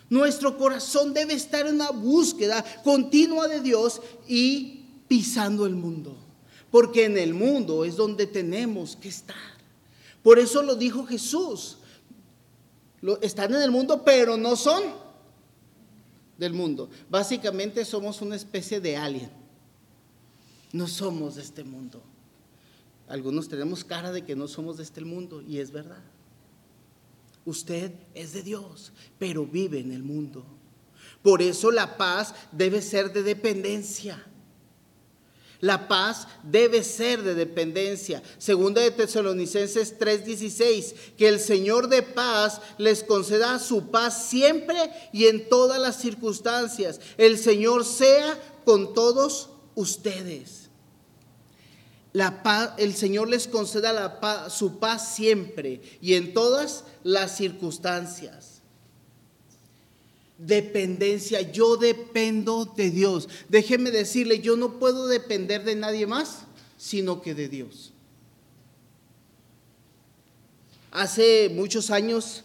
Nuestro 0.09 0.57
corazón 0.57 1.13
debe 1.13 1.33
estar 1.33 1.67
en 1.67 1.75
una 1.75 1.89
búsqueda 1.89 2.63
continua 2.85 3.49
de 3.49 3.59
Dios 3.59 4.01
y 4.29 4.85
pisando 5.09 5.65
el 5.65 5.75
mundo 5.75 6.15
porque 6.71 7.03
en 7.03 7.17
el 7.17 7.33
mundo 7.33 7.83
es 7.83 7.97
donde 7.97 8.27
tenemos 8.27 8.95
que 8.95 9.09
estar. 9.09 9.35
Por 10.23 10.39
eso 10.39 10.63
lo 10.63 10.75
dijo 10.75 11.05
Jesús. 11.05 11.79
están 13.21 13.53
en 13.53 13.61
el 13.61 13.71
mundo, 13.71 14.03
pero 14.05 14.37
no 14.37 14.55
son 14.55 15.02
del 16.37 16.53
mundo. 16.53 16.89
Básicamente 17.09 17.85
somos 17.85 18.21
una 18.21 18.35
especie 18.35 18.79
de 18.79 18.97
alien. 18.97 19.29
No 20.71 20.87
somos 20.87 21.35
de 21.35 21.41
este 21.41 21.63
mundo. 21.63 22.01
Algunos 23.07 23.47
tenemos 23.47 23.83
cara 23.83 24.11
de 24.11 24.23
que 24.23 24.35
no 24.35 24.47
somos 24.47 24.77
de 24.77 24.83
este 24.83 25.01
mundo 25.01 25.41
y 25.41 25.59
es 25.59 25.71
verdad. 25.71 26.03
Usted 27.45 27.91
es 28.13 28.33
de 28.33 28.41
Dios, 28.41 28.93
pero 29.19 29.45
vive 29.45 29.79
en 29.79 29.91
el 29.91 30.03
mundo. 30.03 30.45
Por 31.21 31.41
eso 31.41 31.71
la 31.71 31.97
paz 31.97 32.33
debe 32.51 32.81
ser 32.81 33.11
de 33.13 33.23
dependencia. 33.23 34.25
La 35.63 35.87
paz 35.87 36.27
debe 36.43 36.83
ser 36.83 37.23
de 37.23 37.35
dependencia. 37.35 38.21
Segunda 38.37 38.81
de 38.81 38.91
Tesalonicenses 38.91 39.97
3:16, 39.97 40.93
que 41.17 41.29
el 41.29 41.39
Señor 41.39 41.87
de 41.87 42.01
paz 42.03 42.59
les 42.77 43.01
conceda 43.01 43.57
su 43.59 43.89
paz 43.89 44.27
siempre 44.27 44.91
y 45.13 45.27
en 45.27 45.47
todas 45.47 45.79
las 45.79 46.01
circunstancias. 46.01 46.99
El 47.15 47.37
Señor 47.37 47.85
sea 47.85 48.37
con 48.65 48.93
todos 48.93 49.51
ustedes. 49.73 50.69
La 52.11 52.43
paz, 52.43 52.71
el 52.77 52.93
Señor 52.93 53.29
les 53.29 53.47
conceda 53.47 53.93
la 53.93 54.49
su 54.49 54.79
paz 54.79 55.15
siempre 55.15 55.81
y 56.01 56.15
en 56.15 56.33
todas 56.33 56.83
las 57.03 57.37
circunstancias 57.37 58.52
dependencia. 60.45 61.41
Yo 61.41 61.77
dependo 61.77 62.65
de 62.65 62.89
Dios. 62.89 63.29
Déjeme 63.49 63.91
decirle, 63.91 64.39
yo 64.39 64.55
no 64.57 64.79
puedo 64.79 65.07
depender 65.07 65.63
de 65.63 65.75
nadie 65.75 66.07
más, 66.07 66.45
sino 66.77 67.21
que 67.21 67.33
de 67.33 67.49
Dios. 67.49 67.91
Hace 70.91 71.49
muchos 71.49 71.89
años 71.89 72.43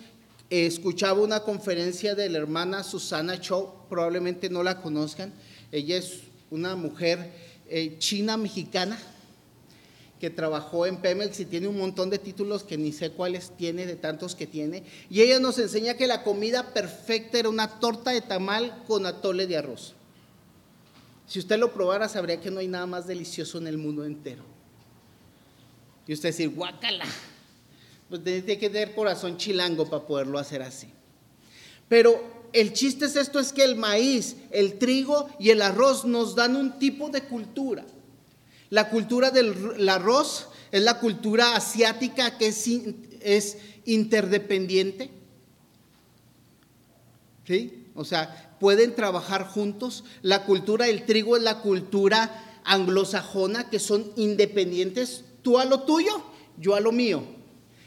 eh, 0.49 0.67
escuchaba 0.67 1.21
una 1.21 1.41
conferencia 1.41 2.15
de 2.15 2.31
la 2.31 2.39
hermana 2.39 2.83
Susana 2.83 3.39
Chow, 3.41 3.87
probablemente 3.89 4.49
no 4.49 4.63
la 4.63 4.81
conozcan. 4.81 5.33
Ella 5.71 5.99
es 5.99 6.21
una 6.51 6.75
mujer 6.75 7.31
eh, 7.69 7.97
china 7.99 8.39
mexicana 8.39 8.99
que 10.19 10.31
trabajó 10.31 10.87
en 10.87 10.97
Pemex 10.97 11.39
y 11.41 11.45
tiene 11.45 11.69
un 11.69 11.79
montón 11.79 12.11
de 12.11 12.19
títulos 12.19 12.65
que 12.65 12.77
ni 12.77 12.93
sé 12.93 13.11
cuáles 13.11 13.53
tiene, 13.57 13.87
de 13.87 13.97
tantos 13.97 14.35
que 14.35 14.47
tiene. 14.47 14.83
Y 15.09 15.21
ella 15.21 15.39
nos 15.39 15.59
enseña 15.59 15.95
que 15.95 16.07
la 16.07 16.25
comida 16.25 16.75
perfecta 16.75 17.39
era 17.39 17.49
una 17.49 17.79
torta 17.79 18.11
de 18.11 18.21
tamal 18.21 18.83
con 18.87 19.07
atole 19.07 19.47
de 19.47 19.57
arroz. 19.57 19.95
Si 21.27 21.39
usted 21.39 21.59
lo 21.59 21.73
probara, 21.73 22.09
sabría 22.09 22.41
que 22.41 22.51
no 22.51 22.61
hay 22.61 22.69
nada 22.69 22.87
más 22.87 23.07
delicioso 23.07 23.59
en 23.59 23.67
el 23.67 23.79
mundo 23.79 24.05
entero. 24.05 24.43
Y 26.07 26.15
usted 26.15 26.31
decir, 26.31 26.49
guácala. 26.51 27.05
Pues 28.09 28.25
tiene 28.25 28.59
que 28.59 28.71
tener 28.71 28.95
corazón 28.95 29.37
chilango 29.37 29.89
para 29.89 30.07
poderlo 30.07 30.39
hacer 30.39 30.63
así. 30.63 30.89
Pero 31.87 32.49
el 32.53 32.73
chiste 32.73 33.05
es 33.05 33.17
esto, 33.17 33.39
es 33.39 33.53
que 33.53 33.63
el 33.63 33.77
maíz, 33.77 34.37
el 34.51 34.79
trigo 34.79 35.29
y 35.39 35.51
el 35.51 35.61
arroz 35.61 36.07
nos 36.07 36.35
dan 36.35 36.57
un 36.57 36.79
tipo 36.79 37.11
de 37.11 37.23
cultura 37.23 37.85
la 38.71 38.91
cultura 38.91 39.31
del 39.31 39.89
arroz 39.89 40.49
es 40.73 40.83
la 40.83 41.01
cultura 41.01 41.57
asiática 41.57 42.37
que 42.37 42.49
es, 42.49 43.57
interdependiente. 43.85 45.11
¿Sí? 47.47 47.87
O 47.95 48.05
sea, 48.05 48.57
pueden 48.61 48.95
trabajar 48.95 49.47
juntos. 49.47 50.05
La 50.21 50.45
cultura 50.45 50.87
del 50.87 51.07
trigo 51.07 51.37
es 51.37 51.43
la 51.43 51.61
cultura 51.61 52.61
anglosajona, 52.65 53.71
que 53.71 53.79
son 53.79 54.13
independientes, 54.17 55.25
tú 55.41 55.59
a 55.59 55.65
lo 55.65 55.85
tuyo, 55.85 56.23
yo 56.59 56.75
a 56.75 56.81
lo 56.81 56.93
mío. 56.93 57.23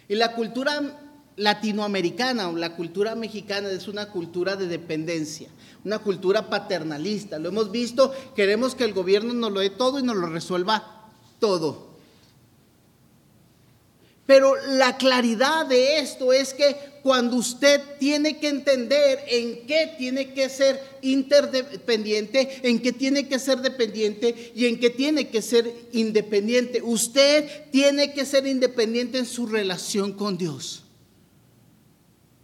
Y 0.10 0.16
la 0.16 0.34
cultura 0.34 0.98
latinoamericana 1.36 2.50
o 2.50 2.58
la 2.58 2.76
cultura 2.76 3.14
mexicana 3.14 3.70
es 3.70 3.88
una 3.88 4.08
cultura 4.10 4.56
de 4.56 4.68
dependencia 4.68 5.50
una 5.84 6.00
cultura 6.00 6.50
paternalista. 6.50 7.40
Lo 7.40 7.50
hemos 7.50 7.72
visto, 7.72 8.14
queremos 8.36 8.76
que 8.76 8.84
el 8.84 8.94
gobierno 8.94 9.34
nos 9.34 9.52
lo 9.52 9.60
dé 9.60 9.70
todo 9.70 10.00
y 10.00 10.04
nos 10.04 10.16
lo 10.16 10.28
resuelva 10.28 11.10
todo. 11.40 11.92
Pero 14.26 14.56
la 14.70 14.98
claridad 14.98 15.66
de 15.66 16.00
esto 16.00 16.32
es 16.32 16.54
que 16.54 16.76
cuando 17.04 17.36
usted 17.36 17.82
tiene 18.00 18.40
que 18.40 18.48
entender 18.48 19.20
en 19.28 19.66
qué 19.66 19.94
tiene 19.98 20.34
que 20.34 20.48
ser 20.48 20.80
interdependiente, 21.02 22.62
en 22.64 22.80
qué 22.80 22.94
tiene 22.94 23.28
que 23.28 23.40
ser 23.40 23.60
dependiente 23.60 24.54
y 24.56 24.68
en 24.68 24.80
qué 24.80 24.90
tiene 24.92 25.28
que 25.28 25.42
ser 25.42 25.74
independiente, 25.92 26.82
usted 26.82 27.70
tiene 27.72 28.14
que 28.14 28.26
ser 28.26 28.46
independiente 28.46 29.18
en 29.18 29.26
su 29.26 29.48
relación 29.48 30.14
con 30.14 30.38
Dios. 30.38 30.84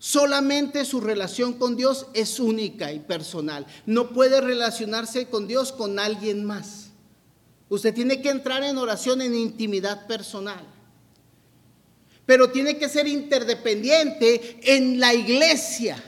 Solamente 0.08 0.86
su 0.86 1.02
relación 1.02 1.56
con 1.56 1.76
Dios 1.76 2.08
es 2.14 2.40
única 2.40 2.94
y 2.94 3.00
personal. 3.00 3.68
No 3.86 4.12
puede 4.12 4.40
relacionarse 4.40 5.28
con 5.28 5.50
Dios 5.50 5.74
con 5.74 6.00
alguien 6.00 6.46
más. 6.46 6.92
Usted 7.68 7.94
tiene 7.94 8.22
que 8.22 8.30
entrar 8.30 8.64
en 8.64 8.78
oración 8.78 9.22
en 9.22 9.36
intimidad 9.36 10.08
personal. 10.08 10.66
Pero 12.26 12.50
tiene 12.52 12.78
que 12.78 12.88
ser 12.88 13.06
interdependiente 13.06 14.62
en 14.64 14.98
la 14.98 15.14
iglesia. 15.14 16.02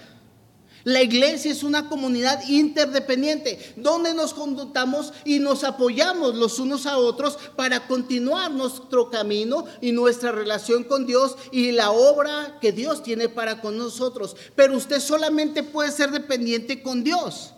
La 0.85 1.01
iglesia 1.01 1.51
es 1.51 1.63
una 1.63 1.89
comunidad 1.89 2.47
interdependiente 2.47 3.73
donde 3.75 4.13
nos 4.13 4.33
conductamos 4.33 5.13
y 5.25 5.39
nos 5.39 5.63
apoyamos 5.63 6.35
los 6.35 6.57
unos 6.59 6.85
a 6.85 6.97
otros 6.97 7.37
para 7.55 7.87
continuar 7.87 8.51
nuestro 8.51 9.09
camino 9.09 9.65
y 9.81 9.91
nuestra 9.91 10.31
relación 10.31 10.85
con 10.85 11.05
Dios 11.05 11.35
y 11.51 11.71
la 11.71 11.91
obra 11.91 12.57
que 12.61 12.71
Dios 12.71 13.03
tiene 13.03 13.27
para 13.27 13.61
con 13.61 13.77
nosotros. 13.77 14.37
Pero 14.55 14.77
usted 14.77 15.01
solamente 15.01 15.63
puede 15.63 15.91
ser 15.91 16.11
dependiente 16.11 16.81
con 16.81 17.03
Dios. 17.03 17.53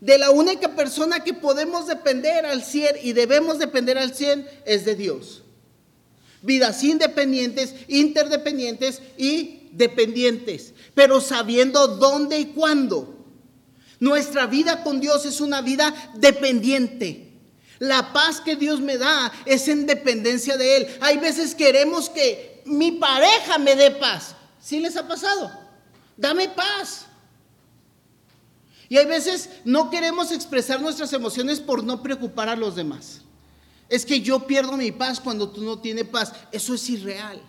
De 0.00 0.16
la 0.16 0.30
única 0.30 0.74
persona 0.74 1.22
que 1.22 1.34
podemos 1.34 1.86
depender 1.86 2.46
al 2.46 2.64
100 2.64 2.96
y 3.02 3.12
debemos 3.12 3.58
depender 3.58 3.98
al 3.98 4.14
100 4.14 4.48
es 4.64 4.86
de 4.86 4.96
Dios. 4.96 5.42
Vidas 6.40 6.82
independientes, 6.82 7.74
interdependientes 7.86 9.02
y 9.18 9.59
dependientes, 9.72 10.74
pero 10.94 11.20
sabiendo 11.20 11.86
dónde 11.88 12.38
y 12.38 12.46
cuándo. 12.46 13.16
Nuestra 13.98 14.46
vida 14.46 14.82
con 14.82 15.00
Dios 15.00 15.26
es 15.26 15.40
una 15.40 15.60
vida 15.60 15.94
dependiente. 16.16 17.30
La 17.78 18.12
paz 18.12 18.40
que 18.40 18.56
Dios 18.56 18.80
me 18.80 18.98
da 18.98 19.32
es 19.44 19.68
en 19.68 19.86
dependencia 19.86 20.56
de 20.56 20.76
Él. 20.76 20.88
Hay 21.00 21.18
veces 21.18 21.54
queremos 21.54 22.10
que 22.10 22.62
mi 22.66 22.92
pareja 22.92 23.58
me 23.58 23.74
dé 23.74 23.90
paz. 23.90 24.34
¿Sí 24.60 24.80
les 24.80 24.96
ha 24.96 25.06
pasado? 25.06 25.50
Dame 26.16 26.48
paz. 26.48 27.06
Y 28.90 28.98
hay 28.98 29.06
veces 29.06 29.48
no 29.64 29.88
queremos 29.88 30.32
expresar 30.32 30.80
nuestras 30.80 31.12
emociones 31.12 31.60
por 31.60 31.84
no 31.84 32.02
preocupar 32.02 32.48
a 32.48 32.56
los 32.56 32.74
demás. 32.74 33.20
Es 33.88 34.04
que 34.04 34.20
yo 34.20 34.46
pierdo 34.46 34.76
mi 34.76 34.92
paz 34.92 35.20
cuando 35.20 35.48
tú 35.48 35.62
no 35.62 35.78
tienes 35.78 36.04
paz. 36.04 36.32
Eso 36.52 36.74
es 36.74 36.90
irreal. 36.90 37.40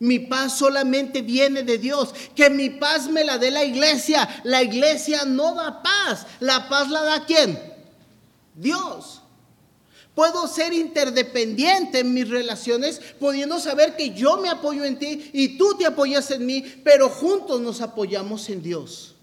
Mi 0.00 0.18
paz 0.18 0.58
solamente 0.58 1.22
viene 1.22 1.62
de 1.62 1.78
Dios. 1.78 2.12
Que 2.34 2.50
mi 2.50 2.70
paz 2.70 3.08
me 3.08 3.22
la 3.22 3.38
dé 3.38 3.50
la 3.50 3.64
iglesia. 3.64 4.28
La 4.44 4.62
iglesia 4.62 5.24
no 5.24 5.54
da 5.54 5.82
paz. 5.82 6.26
La 6.40 6.68
paz 6.68 6.90
la 6.90 7.02
da 7.02 7.24
quién? 7.26 7.58
Dios. 8.54 9.20
Puedo 10.14 10.48
ser 10.48 10.72
interdependiente 10.72 12.00
en 12.00 12.12
mis 12.12 12.28
relaciones, 12.28 13.00
pudiendo 13.20 13.60
saber 13.60 13.94
que 13.96 14.10
yo 14.10 14.38
me 14.38 14.48
apoyo 14.48 14.84
en 14.84 14.98
ti 14.98 15.30
y 15.32 15.56
tú 15.56 15.76
te 15.78 15.86
apoyas 15.86 16.30
en 16.30 16.44
mí, 16.44 16.64
pero 16.82 17.08
juntos 17.08 17.60
nos 17.60 17.80
apoyamos 17.80 18.48
en 18.50 18.62
Dios. 18.62 19.14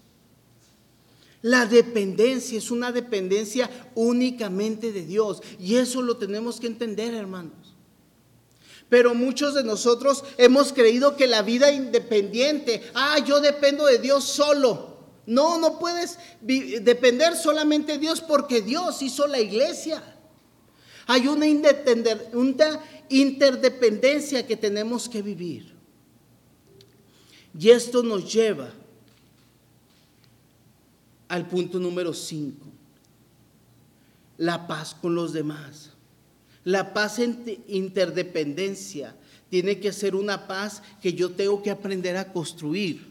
La 1.42 1.66
dependencia 1.66 2.58
es 2.58 2.70
una 2.70 2.90
dependencia 2.90 3.70
únicamente 3.94 4.92
de 4.92 5.04
Dios 5.04 5.42
y 5.60 5.76
eso 5.76 6.02
lo 6.02 6.16
tenemos 6.16 6.58
que 6.58 6.66
entender, 6.66 7.14
hermanos. 7.14 7.67
Pero 8.88 9.14
muchos 9.14 9.54
de 9.54 9.64
nosotros 9.64 10.24
hemos 10.38 10.72
creído 10.72 11.16
que 11.16 11.26
la 11.26 11.42
vida 11.42 11.72
independiente, 11.72 12.82
ah, 12.94 13.18
yo 13.24 13.40
dependo 13.40 13.86
de 13.86 13.98
Dios 13.98 14.22
solo. 14.24 14.96
No, 15.26 15.58
no 15.58 15.78
puedes 15.78 16.18
depender 16.40 17.36
solamente 17.36 17.92
de 17.92 17.98
Dios 17.98 18.22
porque 18.22 18.62
Dios 18.62 19.02
hizo 19.02 19.26
la 19.26 19.38
iglesia. 19.38 20.02
Hay 21.06 21.26
una, 21.26 21.46
interdependencia 21.46 24.46
que 24.46 24.56
tenemos 24.56 25.06
que 25.08 25.20
vivir. 25.20 25.74
Y 27.58 27.70
esto 27.70 28.02
nos 28.02 28.30
lleva 28.32 28.70
al 31.28 31.46
punto 31.46 31.78
número 31.78 32.14
5, 32.14 32.66
la 34.38 34.66
paz 34.66 34.94
con 34.94 35.14
los 35.14 35.32
demás. 35.32 35.87
La 36.68 36.92
paz 36.92 37.18
en 37.18 37.64
interdependencia 37.66 39.16
tiene 39.48 39.80
que 39.80 39.90
ser 39.90 40.14
una 40.14 40.46
paz 40.46 40.82
que 41.00 41.14
yo 41.14 41.30
tengo 41.30 41.62
que 41.62 41.70
aprender 41.70 42.14
a 42.18 42.30
construir. 42.30 43.08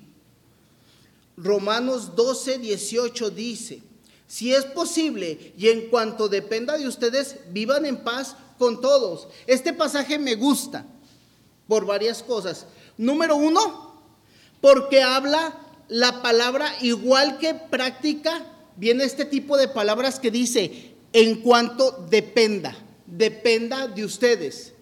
Romanos 1.36 2.16
12, 2.16 2.60
18 2.60 3.32
dice, 3.32 3.82
si 4.28 4.54
es 4.54 4.64
posible 4.64 5.54
y 5.58 5.70
en 5.70 5.90
cuanto 5.90 6.30
dependa 6.30 6.78
de 6.78 6.88
ustedes, 6.88 7.38
vivan 7.50 7.88
en 7.88 8.04
paz 8.04 8.36
con 8.60 8.80
todos. 8.80 9.28
Este 9.48 9.74
pasaje 9.74 10.20
me 10.20 10.36
gusta 10.36 10.86
por 11.68 11.84
varias 11.84 12.22
cosas. 12.22 12.68
Número 12.96 13.38
uno, 13.38 14.00
porque 14.62 15.02
habla 15.02 15.58
la 15.88 16.22
palabra 16.22 16.76
igual 16.82 17.40
que 17.40 17.56
práctica, 17.56 18.46
viene 18.76 19.04
este 19.04 19.26
tipo 19.26 19.58
de 19.58 19.68
palabras 19.68 20.20
que 20.20 20.30
dice, 20.30 20.94
en 21.12 21.42
cuanto 21.42 22.06
dependa 22.08 22.84
dependa 23.08 23.88
de 23.88 24.06
ustedes. 24.06 24.74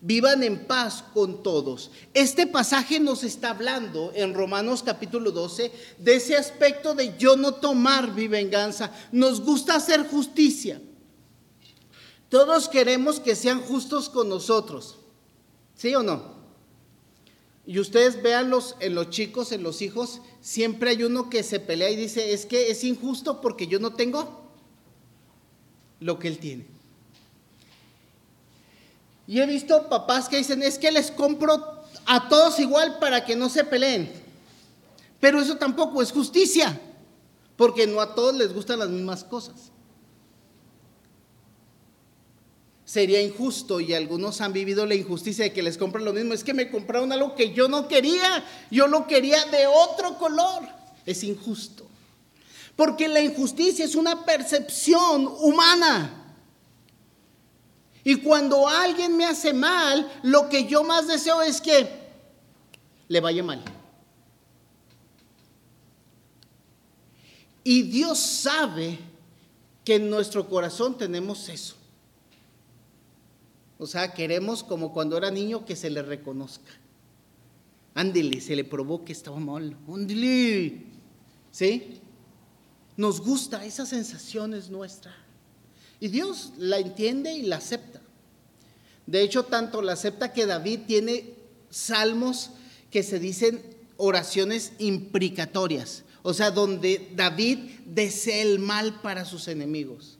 Vivan 0.00 0.42
en 0.42 0.66
paz 0.66 1.02
con 1.14 1.42
todos. 1.42 1.90
Este 2.12 2.46
pasaje 2.46 3.00
nos 3.00 3.24
está 3.24 3.50
hablando 3.50 4.12
en 4.14 4.34
Romanos 4.34 4.82
capítulo 4.82 5.30
12 5.30 5.72
de 5.98 6.14
ese 6.16 6.36
aspecto 6.36 6.94
de 6.94 7.16
yo 7.16 7.36
no 7.36 7.54
tomar 7.54 8.12
mi 8.12 8.28
venganza. 8.28 8.92
Nos 9.10 9.40
gusta 9.40 9.76
hacer 9.76 10.06
justicia. 10.06 10.80
Todos 12.28 12.68
queremos 12.68 13.20
que 13.20 13.34
sean 13.34 13.62
justos 13.62 14.08
con 14.08 14.28
nosotros. 14.28 14.98
¿Sí 15.74 15.94
o 15.94 16.02
no? 16.02 16.36
Y 17.66 17.80
ustedes 17.80 18.22
véanlos 18.22 18.76
en 18.78 18.94
los 18.94 19.10
chicos, 19.10 19.50
en 19.50 19.62
los 19.62 19.82
hijos, 19.82 20.20
siempre 20.40 20.90
hay 20.90 21.02
uno 21.02 21.28
que 21.30 21.42
se 21.42 21.58
pelea 21.58 21.90
y 21.90 21.96
dice, 21.96 22.32
es 22.32 22.46
que 22.46 22.70
es 22.70 22.84
injusto 22.84 23.40
porque 23.40 23.66
yo 23.66 23.80
no 23.80 23.94
tengo 23.94 24.46
lo 25.98 26.18
que 26.18 26.28
él 26.28 26.38
tiene. 26.38 26.75
Y 29.26 29.40
he 29.40 29.46
visto 29.46 29.88
papás 29.88 30.28
que 30.28 30.36
dicen, 30.36 30.62
es 30.62 30.78
que 30.78 30.92
les 30.92 31.10
compro 31.10 31.82
a 32.06 32.28
todos 32.28 32.58
igual 32.60 32.98
para 32.98 33.24
que 33.24 33.34
no 33.34 33.48
se 33.48 33.64
peleen. 33.64 34.10
Pero 35.20 35.40
eso 35.40 35.56
tampoco 35.56 36.02
es 36.02 36.12
justicia, 36.12 36.80
porque 37.56 37.86
no 37.86 38.00
a 38.00 38.14
todos 38.14 38.34
les 38.34 38.52
gustan 38.52 38.78
las 38.78 38.88
mismas 38.88 39.24
cosas. 39.24 39.72
Sería 42.84 43.20
injusto 43.20 43.80
y 43.80 43.94
algunos 43.94 44.40
han 44.40 44.52
vivido 44.52 44.86
la 44.86 44.94
injusticia 44.94 45.44
de 45.44 45.52
que 45.52 45.62
les 45.62 45.76
compran 45.76 46.04
lo 46.04 46.12
mismo. 46.12 46.32
Es 46.32 46.44
que 46.44 46.54
me 46.54 46.70
compraron 46.70 47.10
algo 47.10 47.34
que 47.34 47.52
yo 47.52 47.66
no 47.66 47.88
quería, 47.88 48.44
yo 48.70 48.86
lo 48.86 49.08
quería 49.08 49.44
de 49.46 49.66
otro 49.66 50.16
color. 50.18 50.62
Es 51.04 51.24
injusto. 51.24 51.84
Porque 52.76 53.08
la 53.08 53.20
injusticia 53.20 53.84
es 53.84 53.96
una 53.96 54.24
percepción 54.24 55.26
humana. 55.40 56.25
Y 58.08 58.18
cuando 58.18 58.68
alguien 58.68 59.16
me 59.16 59.24
hace 59.24 59.52
mal, 59.52 60.08
lo 60.22 60.48
que 60.48 60.68
yo 60.68 60.84
más 60.84 61.08
deseo 61.08 61.42
es 61.42 61.60
que 61.60 61.88
le 63.08 63.20
vaya 63.20 63.42
mal. 63.42 63.64
Y 67.64 67.82
Dios 67.82 68.20
sabe 68.20 68.96
que 69.84 69.96
en 69.96 70.08
nuestro 70.08 70.48
corazón 70.48 70.96
tenemos 70.96 71.48
eso. 71.48 71.74
O 73.76 73.88
sea, 73.88 74.14
queremos 74.14 74.62
como 74.62 74.92
cuando 74.92 75.16
era 75.16 75.32
niño 75.32 75.64
que 75.64 75.74
se 75.74 75.90
le 75.90 76.00
reconozca. 76.00 76.70
Ándele, 77.96 78.40
se 78.40 78.54
le 78.54 78.62
probó 78.62 79.04
que 79.04 79.14
estaba 79.14 79.40
mal. 79.40 79.76
Ándele. 79.92 80.84
¿Sí? 81.50 82.00
Nos 82.96 83.20
gusta, 83.20 83.64
esa 83.64 83.84
sensación 83.84 84.54
es 84.54 84.70
nuestra. 84.70 85.25
Y 86.00 86.08
Dios 86.08 86.52
la 86.58 86.78
entiende 86.78 87.32
y 87.32 87.42
la 87.42 87.56
acepta. 87.56 88.00
De 89.06 89.22
hecho, 89.22 89.44
tanto 89.44 89.82
la 89.82 89.92
acepta 89.92 90.32
que 90.32 90.46
David 90.46 90.80
tiene 90.86 91.34
salmos 91.70 92.50
que 92.90 93.02
se 93.02 93.18
dicen 93.18 93.62
oraciones 93.96 94.72
implicatorias, 94.78 96.04
o 96.22 96.34
sea, 96.34 96.50
donde 96.50 97.12
David 97.14 97.58
desea 97.86 98.42
el 98.42 98.58
mal 98.58 99.00
para 99.00 99.24
sus 99.24 99.48
enemigos. 99.48 100.18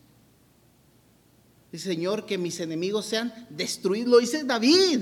Dice, 1.72 1.90
Señor, 1.90 2.26
que 2.26 2.38
mis 2.38 2.60
enemigos 2.60 3.06
sean 3.06 3.32
destruidos. 3.50 4.08
Lo 4.08 4.18
dice 4.18 4.44
David. 4.44 5.00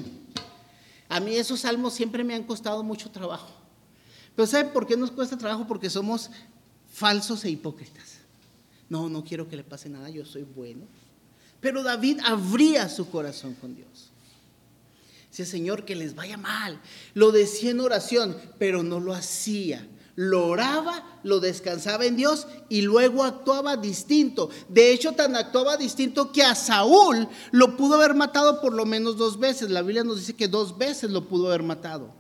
A 1.08 1.20
mí 1.20 1.37
esos 1.37 1.60
salmos 1.60 1.92
siempre 1.94 2.24
me 2.24 2.34
han 2.34 2.42
costado 2.42 2.82
mucho 2.82 3.10
trabajo. 3.10 3.52
Pero 4.34 4.46
¿sabe 4.46 4.70
por 4.70 4.87
qué 4.87 4.96
nos 4.96 5.10
cuesta 5.10 5.38
trabajo? 5.38 5.66
Porque 5.66 5.90
somos 5.90 6.30
falsos 6.92 7.44
e 7.44 7.50
hipócritas. 7.50 8.13
No, 8.88 9.09
no 9.09 9.25
quiero 9.25 9.49
que 9.49 9.57
le 9.57 9.64
pase 9.64 9.88
nada, 9.88 10.11
yo 10.11 10.25
soy 10.25 10.42
bueno. 10.42 10.87
Pero 11.61 11.83
David 11.83 12.20
abría 12.25 12.88
su 12.88 13.09
corazón 13.09 13.55
con 13.55 13.75
Dios. 13.75 14.11
Dice, 15.31 15.47
Señor, 15.47 15.85
que 15.85 15.97
les 15.97 16.14
vaya 16.14 16.37
mal. 16.37 16.81
Lo 17.14 17.33
decía 17.33 17.70
en 17.70 17.81
oración, 17.81 18.37
pero 18.59 18.83
no 18.83 19.01
lo 19.01 19.14
hacía. 19.14 19.88
Lo 20.16 20.47
oraba, 20.47 21.18
lo 21.25 21.40
descansaba 21.40 22.05
en 22.05 22.16
Dios 22.16 22.47
y 22.68 22.83
luego 22.83 23.25
actuaba 23.25 23.77
distinto. 23.77 24.49
De 24.68 24.92
hecho, 24.92 25.12
tan 25.12 25.35
actuaba 25.35 25.77
distinto 25.77 26.31
que 26.31 26.44
a 26.44 26.55
Saúl 26.55 27.27
lo 27.51 27.77
pudo 27.77 27.97
haber 27.97 28.14
matado 28.14 28.61
por 28.61 28.75
lo 28.75 28.87
menos 28.87 29.16
dos 29.16 29.40
veces. 29.40 29.70
La 29.70 29.83
Biblia 29.83 30.05
nos 30.05 30.18
dice 30.18 30.35
que 30.35 30.47
dos 30.47 30.79
veces 30.79 31.11
lo 31.11 31.27
pudo 31.27 31.49
haber 31.49 31.64
matado. 31.64 32.12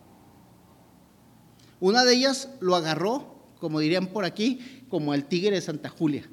Una 1.78 2.04
de 2.04 2.14
ellas 2.14 2.48
lo 2.60 2.74
agarró, 2.74 3.36
como 3.60 3.78
dirían 3.78 4.08
por 4.08 4.24
aquí, 4.24 4.86
como 4.88 5.14
el 5.14 5.26
tigre 5.26 5.54
de 5.54 5.60
Santa 5.60 5.88
Julia. 5.88 6.28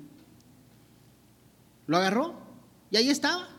Lo 1.91 1.97
agarró 1.97 2.33
y 2.89 2.95
ahí 2.95 3.09
estaba. 3.09 3.49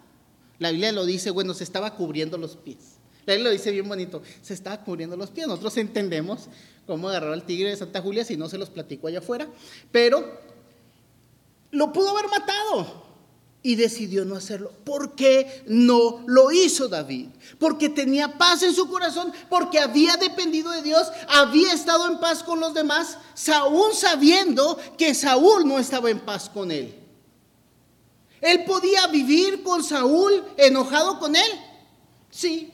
La 0.58 0.70
Biblia 0.70 0.90
lo 0.90 1.04
dice, 1.04 1.30
bueno, 1.30 1.52
se 1.52 1.64
estaba 1.64 1.94
cubriendo 1.96 2.38
los 2.38 2.56
pies. 2.56 2.78
La 3.26 3.34
Biblia 3.34 3.50
lo 3.50 3.52
dice 3.52 3.70
bien 3.70 3.86
bonito, 3.86 4.22
se 4.40 4.54
estaba 4.54 4.82
cubriendo 4.82 5.18
los 5.18 5.28
pies. 5.28 5.46
Nosotros 5.46 5.76
entendemos 5.76 6.48
cómo 6.86 7.10
agarrar 7.10 7.34
al 7.34 7.44
tigre 7.44 7.68
de 7.68 7.76
Santa 7.76 8.00
Julia, 8.00 8.24
si 8.24 8.38
no 8.38 8.48
se 8.48 8.56
los 8.56 8.70
platico 8.70 9.06
allá 9.06 9.18
afuera, 9.18 9.48
pero 9.90 10.40
lo 11.72 11.92
pudo 11.92 12.08
haber 12.08 12.30
matado 12.30 13.04
y 13.62 13.74
decidió 13.74 14.24
no 14.24 14.36
hacerlo. 14.36 14.72
¿Por 14.82 15.14
qué 15.14 15.62
no 15.66 16.24
lo 16.26 16.50
hizo 16.52 16.88
David? 16.88 17.28
Porque 17.58 17.90
tenía 17.90 18.38
paz 18.38 18.62
en 18.62 18.74
su 18.74 18.88
corazón, 18.88 19.30
porque 19.50 19.78
había 19.78 20.16
dependido 20.16 20.70
de 20.70 20.80
Dios, 20.80 21.06
había 21.28 21.74
estado 21.74 22.10
en 22.10 22.18
paz 22.18 22.42
con 22.42 22.60
los 22.60 22.72
demás, 22.72 23.18
aún 23.54 23.92
sabiendo 23.92 24.78
que 24.96 25.14
Saúl 25.14 25.68
no 25.68 25.78
estaba 25.78 26.08
en 26.08 26.20
paz 26.20 26.48
con 26.48 26.70
él. 26.70 27.01
Él 28.42 28.64
podía 28.64 29.06
vivir 29.06 29.62
con 29.62 29.82
Saúl 29.82 30.44
enojado 30.58 31.18
con 31.18 31.34
él. 31.34 31.50
Sí, 32.28 32.72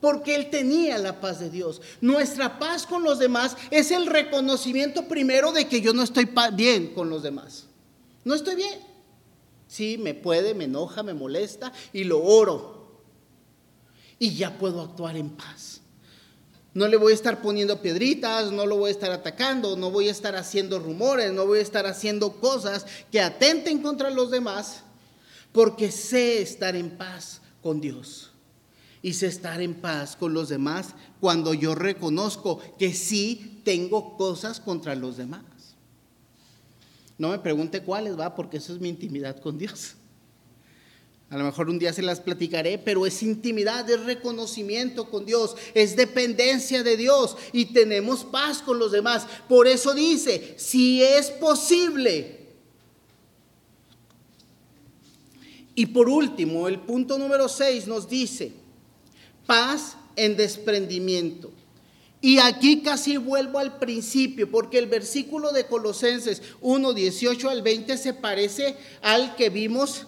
porque 0.00 0.34
él 0.34 0.50
tenía 0.50 0.98
la 0.98 1.20
paz 1.20 1.40
de 1.40 1.48
Dios. 1.48 1.80
Nuestra 2.00 2.58
paz 2.58 2.86
con 2.86 3.04
los 3.04 3.18
demás 3.18 3.56
es 3.70 3.90
el 3.92 4.06
reconocimiento 4.06 5.06
primero 5.06 5.52
de 5.52 5.68
que 5.68 5.80
yo 5.80 5.94
no 5.94 6.02
estoy 6.02 6.28
bien 6.54 6.88
con 6.92 7.08
los 7.08 7.22
demás. 7.22 7.66
No 8.24 8.34
estoy 8.34 8.56
bien. 8.56 8.80
Sí, 9.68 9.96
me 9.98 10.14
puede, 10.14 10.54
me 10.54 10.64
enoja, 10.64 11.02
me 11.04 11.14
molesta 11.14 11.72
y 11.92 12.04
lo 12.04 12.22
oro. 12.22 13.00
Y 14.18 14.34
ya 14.34 14.58
puedo 14.58 14.82
actuar 14.82 15.16
en 15.16 15.30
paz. 15.30 15.79
No 16.72 16.86
le 16.86 16.96
voy 16.96 17.12
a 17.12 17.14
estar 17.16 17.42
poniendo 17.42 17.82
piedritas, 17.82 18.52
no 18.52 18.64
lo 18.64 18.76
voy 18.76 18.88
a 18.88 18.92
estar 18.92 19.10
atacando, 19.10 19.76
no 19.76 19.90
voy 19.90 20.08
a 20.08 20.12
estar 20.12 20.36
haciendo 20.36 20.78
rumores, 20.78 21.32
no 21.32 21.46
voy 21.46 21.58
a 21.58 21.62
estar 21.62 21.86
haciendo 21.86 22.34
cosas 22.40 22.86
que 23.10 23.20
atenten 23.20 23.82
contra 23.82 24.10
los 24.10 24.30
demás, 24.30 24.82
porque 25.52 25.90
sé 25.90 26.40
estar 26.40 26.76
en 26.76 26.90
paz 26.90 27.40
con 27.62 27.80
Dios 27.80 28.30
y 29.02 29.14
sé 29.14 29.26
estar 29.26 29.60
en 29.60 29.74
paz 29.74 30.14
con 30.14 30.32
los 30.32 30.48
demás 30.48 30.94
cuando 31.20 31.54
yo 31.54 31.74
reconozco 31.74 32.60
que 32.78 32.92
sí 32.92 33.60
tengo 33.64 34.16
cosas 34.16 34.60
contra 34.60 34.94
los 34.94 35.16
demás. 35.16 35.42
No 37.18 37.30
me 37.30 37.38
pregunte 37.38 37.82
cuáles, 37.82 38.18
va, 38.18 38.34
porque 38.34 38.58
eso 38.58 38.72
es 38.72 38.80
mi 38.80 38.88
intimidad 38.88 39.40
con 39.40 39.58
Dios. 39.58 39.94
A 41.30 41.38
lo 41.38 41.44
mejor 41.44 41.70
un 41.70 41.78
día 41.78 41.92
se 41.92 42.02
las 42.02 42.18
platicaré, 42.18 42.76
pero 42.76 43.06
es 43.06 43.22
intimidad, 43.22 43.88
es 43.88 44.04
reconocimiento 44.04 45.08
con 45.08 45.24
Dios, 45.24 45.54
es 45.74 45.94
dependencia 45.94 46.82
de 46.82 46.96
Dios 46.96 47.36
y 47.52 47.66
tenemos 47.66 48.24
paz 48.24 48.60
con 48.60 48.80
los 48.80 48.90
demás. 48.90 49.28
Por 49.48 49.68
eso 49.68 49.94
dice, 49.94 50.54
si 50.58 51.04
es 51.04 51.30
posible. 51.30 52.40
Y 55.76 55.86
por 55.86 56.08
último, 56.08 56.66
el 56.66 56.80
punto 56.80 57.16
número 57.16 57.48
6 57.48 57.86
nos 57.86 58.08
dice, 58.08 58.50
paz 59.46 59.96
en 60.16 60.36
desprendimiento. 60.36 61.52
Y 62.20 62.38
aquí 62.38 62.82
casi 62.82 63.16
vuelvo 63.18 63.60
al 63.60 63.78
principio, 63.78 64.50
porque 64.50 64.78
el 64.78 64.86
versículo 64.86 65.52
de 65.52 65.66
Colosenses 65.66 66.42
1, 66.60 66.92
18 66.92 67.48
al 67.48 67.62
20 67.62 67.96
se 67.96 68.14
parece 68.14 68.76
al 69.00 69.36
que 69.36 69.48
vimos 69.48 70.06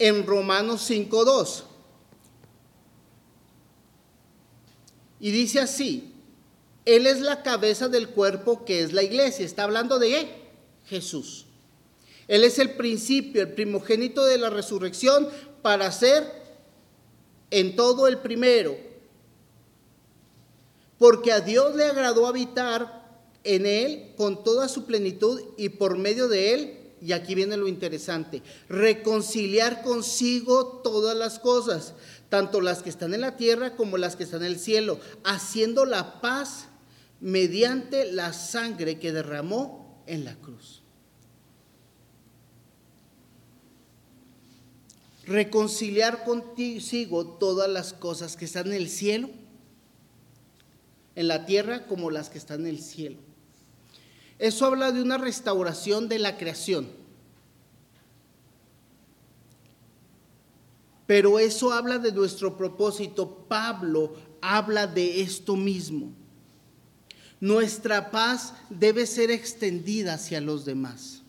en 0.00 0.26
Romanos 0.26 0.82
5, 0.86 1.24
2. 1.24 1.64
Y 5.20 5.30
dice 5.30 5.60
así, 5.60 6.14
Él 6.86 7.06
es 7.06 7.20
la 7.20 7.42
cabeza 7.42 7.88
del 7.88 8.08
cuerpo 8.08 8.64
que 8.64 8.82
es 8.82 8.94
la 8.94 9.02
iglesia. 9.02 9.44
Está 9.44 9.64
hablando 9.64 9.98
de 9.98 10.28
Jesús. 10.86 11.44
Él 12.26 12.44
es 12.44 12.58
el 12.58 12.70
principio, 12.70 13.42
el 13.42 13.52
primogénito 13.52 14.24
de 14.24 14.38
la 14.38 14.48
resurrección 14.48 15.28
para 15.60 15.92
ser 15.92 16.24
en 17.50 17.76
todo 17.76 18.06
el 18.06 18.18
primero, 18.18 18.78
porque 20.96 21.32
a 21.32 21.40
Dios 21.40 21.74
le 21.74 21.84
agradó 21.84 22.26
habitar 22.26 23.00
en 23.44 23.66
él 23.66 24.12
con 24.16 24.44
toda 24.44 24.68
su 24.68 24.86
plenitud 24.86 25.42
y 25.58 25.70
por 25.70 25.98
medio 25.98 26.28
de 26.28 26.54
él, 26.54 26.79
y 27.00 27.12
aquí 27.12 27.34
viene 27.34 27.56
lo 27.56 27.68
interesante, 27.68 28.42
reconciliar 28.68 29.82
consigo 29.82 30.80
todas 30.82 31.16
las 31.16 31.38
cosas, 31.38 31.94
tanto 32.28 32.60
las 32.60 32.82
que 32.82 32.90
están 32.90 33.14
en 33.14 33.22
la 33.22 33.36
tierra 33.36 33.76
como 33.76 33.96
las 33.96 34.16
que 34.16 34.24
están 34.24 34.42
en 34.42 34.52
el 34.52 34.58
cielo, 34.58 35.00
haciendo 35.24 35.84
la 35.84 36.20
paz 36.20 36.66
mediante 37.20 38.12
la 38.12 38.32
sangre 38.32 38.98
que 38.98 39.12
derramó 39.12 40.02
en 40.06 40.24
la 40.24 40.34
cruz. 40.36 40.80
reconciliar 45.30 46.24
contigo 46.24 47.24
todas 47.38 47.68
las 47.68 47.92
cosas 47.92 48.36
que 48.36 48.44
están 48.46 48.66
en 48.68 48.72
el 48.74 48.88
cielo, 48.88 49.30
en 51.14 51.28
la 51.28 51.46
tierra 51.46 51.86
como 51.86 52.10
las 52.10 52.30
que 52.30 52.38
están 52.38 52.62
en 52.62 52.66
el 52.66 52.80
cielo. 52.80 53.29
Eso 54.40 54.64
habla 54.64 54.90
de 54.90 55.02
una 55.02 55.18
restauración 55.18 56.08
de 56.08 56.18
la 56.18 56.38
creación. 56.38 56.88
Pero 61.06 61.38
eso 61.38 61.72
habla 61.72 61.98
de 61.98 62.10
nuestro 62.10 62.56
propósito. 62.56 63.44
Pablo 63.48 64.14
habla 64.40 64.86
de 64.86 65.20
esto 65.20 65.56
mismo. 65.56 66.14
Nuestra 67.38 68.10
paz 68.10 68.54
debe 68.70 69.06
ser 69.06 69.30
extendida 69.30 70.14
hacia 70.14 70.40
los 70.40 70.64
demás. 70.64 71.20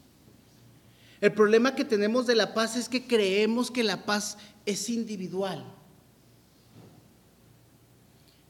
El 1.19 1.34
problema 1.34 1.76
que 1.76 1.84
tenemos 1.84 2.26
de 2.28 2.36
la 2.36 2.54
paz 2.54 2.78
es 2.78 2.88
que 2.88 3.08
creemos 3.08 3.71
que 3.71 3.84
la 3.84 4.06
paz 4.06 4.38
es 4.65 4.89
individual. 4.89 5.65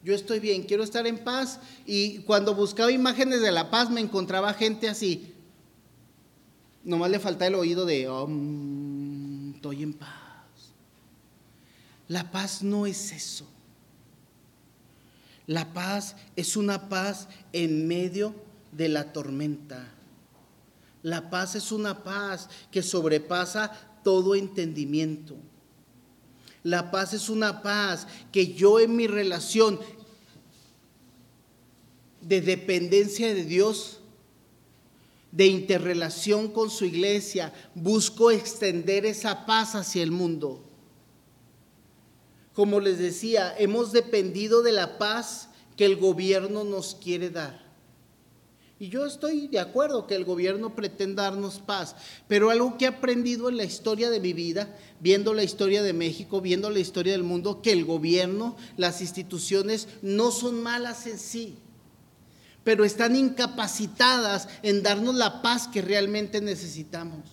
Yo 0.03 0.15
estoy 0.15 0.39
bien, 0.39 0.63
quiero 0.63 0.83
estar 0.83 1.05
en 1.05 1.19
paz 1.19 1.59
y 1.85 2.19
cuando 2.19 2.55
buscaba 2.55 2.91
imágenes 2.91 3.41
de 3.41 3.51
la 3.51 3.69
paz 3.69 3.89
me 3.89 4.01
encontraba 4.01 4.53
gente 4.53 4.89
así. 4.89 5.33
Nomás 6.83 7.11
le 7.11 7.19
falta 7.19 7.45
el 7.45 7.53
oído 7.53 7.85
de, 7.85 8.01
estoy 9.55 9.83
en 9.83 9.93
paz. 9.93 10.09
La 12.07 12.31
paz 12.31 12.63
no 12.63 12.87
es 12.87 13.11
eso. 13.11 13.47
La 15.45 15.71
paz 15.73 16.15
es 16.35 16.57
una 16.57 16.89
paz 16.89 17.27
en 17.53 17.87
medio 17.87 18.33
de 18.71 18.89
la 18.89 19.13
tormenta. 19.13 19.87
La 21.03 21.29
paz 21.29 21.55
es 21.55 21.71
una 21.71 22.03
paz 22.03 22.49
que 22.71 22.81
sobrepasa 22.81 23.71
todo 24.03 24.33
entendimiento. 24.33 25.35
La 26.63 26.91
paz 26.91 27.13
es 27.13 27.30
una 27.30 27.62
paz 27.62 28.08
que 28.32 28.54
yo 28.54 28.80
en 28.80 28.95
mi 28.95 29.08
relación 29.08 29.80
de 32.21 32.41
dependencia 32.41 33.34
de 33.34 33.45
Dios, 33.45 34.00
de 35.32 35.47
interrelación 35.47 36.52
con 36.52 36.69
su 36.69 36.86
iglesia, 36.86 37.54
busco 37.74 38.32
extender 38.32 39.06
esa 39.06 39.45
paz 39.45 39.76
hacia 39.76 40.04
el 40.04 40.12
mundo. 40.12 40.63
Como 42.54 42.80
les 42.80 43.00
decía, 43.00 43.56
hemos 43.58 43.91
dependido 43.91 44.62
de 44.62 44.74
la 44.74 44.97
paz 44.97 45.50
que 45.78 45.86
el 45.86 45.95
gobierno 45.95 46.63
nos 46.63 46.95
quiere 46.95 47.30
dar. 47.30 47.70
Y 48.82 48.89
yo 48.89 49.06
estoy 49.06 49.48
de 49.48 49.60
acuerdo 49.60 50.08
que 50.08 50.15
el 50.15 50.26
gobierno 50.26 50.74
pretenda 50.74 51.22
darnos 51.22 51.60
paz, 51.60 51.96
pero 52.28 52.50
algo 52.50 52.80
que 52.80 52.86
he 52.86 52.88
aprendido 52.88 53.48
en 53.48 53.58
la 53.58 53.63
historia 53.63 54.10
de 54.10 54.20
mi 54.20 54.34
vida, 54.34 54.76
viendo 55.00 55.36
la 55.36 55.44
historia 55.44 55.84
de 55.84 55.94
México, 55.94 56.41
viendo 56.41 56.67
la 56.72 56.80
historia 56.80 57.12
del 57.12 57.22
mundo, 57.22 57.62
que 57.62 57.74
el 57.74 57.86
gobierno, 57.86 58.56
las 58.78 59.02
instituciones 59.02 59.88
no 60.02 60.32
son 60.32 60.63
malas 60.63 61.06
en 61.06 61.20
sí, 61.20 61.60
pero 62.63 62.84
están 62.84 63.15
incapacitadas 63.15 64.48
en 64.63 64.82
darnos 64.82 65.13
la 65.13 65.44
paz 65.44 65.67
que 65.67 65.84
realmente 65.84 66.41
necesitamos. 66.41 67.30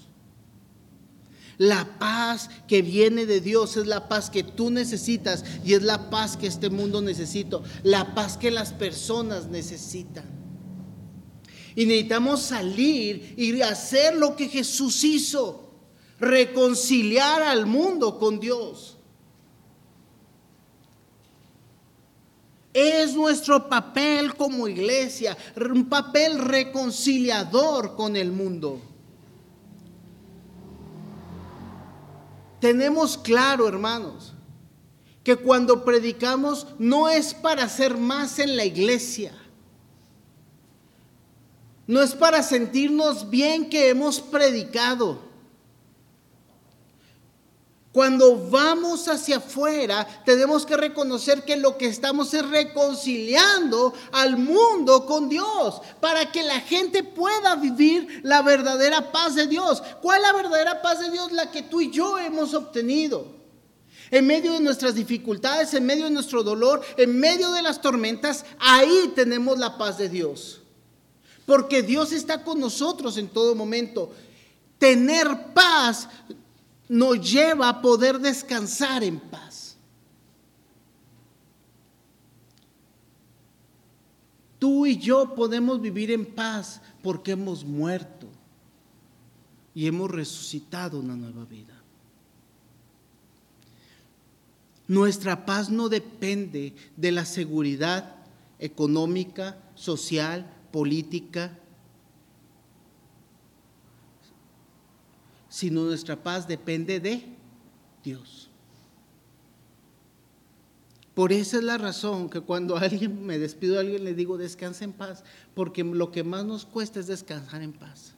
La 1.56 1.98
paz 1.98 2.50
que 2.68 2.82
viene 2.82 3.24
de 3.24 3.40
Dios 3.40 3.78
es 3.78 3.86
la 3.86 4.06
paz 4.06 4.28
que 4.28 4.42
tú 4.42 4.70
necesitas 4.70 5.46
y 5.64 5.72
es 5.72 5.82
la 5.82 6.10
paz 6.10 6.36
que 6.36 6.46
este 6.46 6.68
mundo 6.68 7.00
necesita, 7.00 7.60
la 7.84 8.14
paz 8.14 8.36
que 8.36 8.50
las 8.50 8.74
personas 8.74 9.46
necesitan. 9.46 10.37
Y 11.78 11.86
necesitamos 11.86 12.42
salir 12.42 13.34
y 13.36 13.62
hacer 13.62 14.16
lo 14.16 14.34
que 14.34 14.48
Jesús 14.48 15.04
hizo, 15.04 15.70
reconciliar 16.18 17.40
al 17.40 17.66
mundo 17.66 18.18
con 18.18 18.40
Dios. 18.40 18.96
Es 22.72 23.14
nuestro 23.14 23.68
papel 23.68 24.34
como 24.34 24.66
iglesia, 24.66 25.38
un 25.54 25.88
papel 25.88 26.40
reconciliador 26.40 27.94
con 27.94 28.16
el 28.16 28.32
mundo. 28.32 28.80
Tenemos 32.60 33.16
claro, 33.16 33.68
hermanos, 33.68 34.34
que 35.22 35.36
cuando 35.36 35.84
predicamos 35.84 36.66
no 36.80 37.08
es 37.08 37.34
para 37.34 37.62
hacer 37.62 37.96
más 37.96 38.40
en 38.40 38.56
la 38.56 38.64
iglesia 38.64 39.32
no 41.88 42.02
es 42.02 42.14
para 42.14 42.42
sentirnos 42.42 43.30
bien 43.30 43.70
que 43.70 43.88
hemos 43.88 44.20
predicado. 44.20 45.26
Cuando 47.92 48.36
vamos 48.50 49.08
hacia 49.08 49.38
afuera, 49.38 50.06
tenemos 50.26 50.66
que 50.66 50.76
reconocer 50.76 51.44
que 51.46 51.56
lo 51.56 51.78
que 51.78 51.86
estamos 51.86 52.32
es 52.34 52.46
reconciliando 52.46 53.94
al 54.12 54.36
mundo 54.36 55.06
con 55.06 55.30
Dios, 55.30 55.80
para 55.98 56.30
que 56.30 56.42
la 56.42 56.60
gente 56.60 57.02
pueda 57.02 57.56
vivir 57.56 58.20
la 58.22 58.42
verdadera 58.42 59.10
paz 59.10 59.34
de 59.34 59.46
Dios. 59.46 59.82
¿Cuál 60.02 60.20
es 60.20 60.26
la 60.26 60.34
verdadera 60.34 60.82
paz 60.82 61.00
de 61.00 61.10
Dios? 61.10 61.32
La 61.32 61.50
que 61.50 61.62
tú 61.62 61.80
y 61.80 61.90
yo 61.90 62.18
hemos 62.18 62.52
obtenido. 62.52 63.38
En 64.10 64.26
medio 64.26 64.52
de 64.52 64.60
nuestras 64.60 64.94
dificultades, 64.94 65.72
en 65.72 65.86
medio 65.86 66.04
de 66.04 66.10
nuestro 66.10 66.42
dolor, 66.42 66.82
en 66.98 67.18
medio 67.18 67.50
de 67.52 67.62
las 67.62 67.80
tormentas, 67.80 68.44
ahí 68.58 69.12
tenemos 69.16 69.58
la 69.58 69.78
paz 69.78 69.96
de 69.96 70.10
Dios 70.10 70.60
porque 71.48 71.82
Dios 71.82 72.12
está 72.12 72.44
con 72.44 72.60
nosotros 72.60 73.16
en 73.16 73.26
todo 73.26 73.54
momento. 73.54 74.12
Tener 74.78 75.54
paz 75.54 76.06
nos 76.90 77.18
lleva 77.18 77.70
a 77.70 77.80
poder 77.80 78.18
descansar 78.18 79.02
en 79.02 79.18
paz. 79.18 79.78
Tú 84.58 84.84
y 84.84 84.98
yo 84.98 85.34
podemos 85.34 85.80
vivir 85.80 86.10
en 86.10 86.26
paz 86.26 86.82
porque 87.02 87.30
hemos 87.30 87.64
muerto 87.64 88.28
y 89.74 89.86
hemos 89.86 90.10
resucitado 90.10 91.00
una 91.00 91.16
nueva 91.16 91.46
vida. 91.46 91.82
Nuestra 94.86 95.46
paz 95.46 95.70
no 95.70 95.88
depende 95.88 96.74
de 96.94 97.10
la 97.10 97.24
seguridad 97.24 98.16
económica, 98.58 99.56
social, 99.76 100.57
política, 100.70 101.58
sino 105.48 105.84
nuestra 105.84 106.22
paz 106.22 106.46
depende 106.46 107.00
de 107.00 107.24
Dios. 108.04 108.48
Por 111.14 111.32
esa 111.32 111.56
es 111.56 111.64
la 111.64 111.78
razón 111.78 112.30
que 112.30 112.40
cuando 112.40 112.76
alguien 112.78 113.26
me 113.26 113.38
despido 113.38 113.74
de 113.74 113.80
alguien 113.80 114.04
le 114.04 114.14
digo 114.14 114.38
descansa 114.38 114.84
en 114.84 114.92
paz, 114.92 115.24
porque 115.54 115.82
lo 115.82 116.12
que 116.12 116.22
más 116.22 116.44
nos 116.44 116.64
cuesta 116.64 117.00
es 117.00 117.08
descansar 117.08 117.62
en 117.62 117.72
paz. 117.72 118.14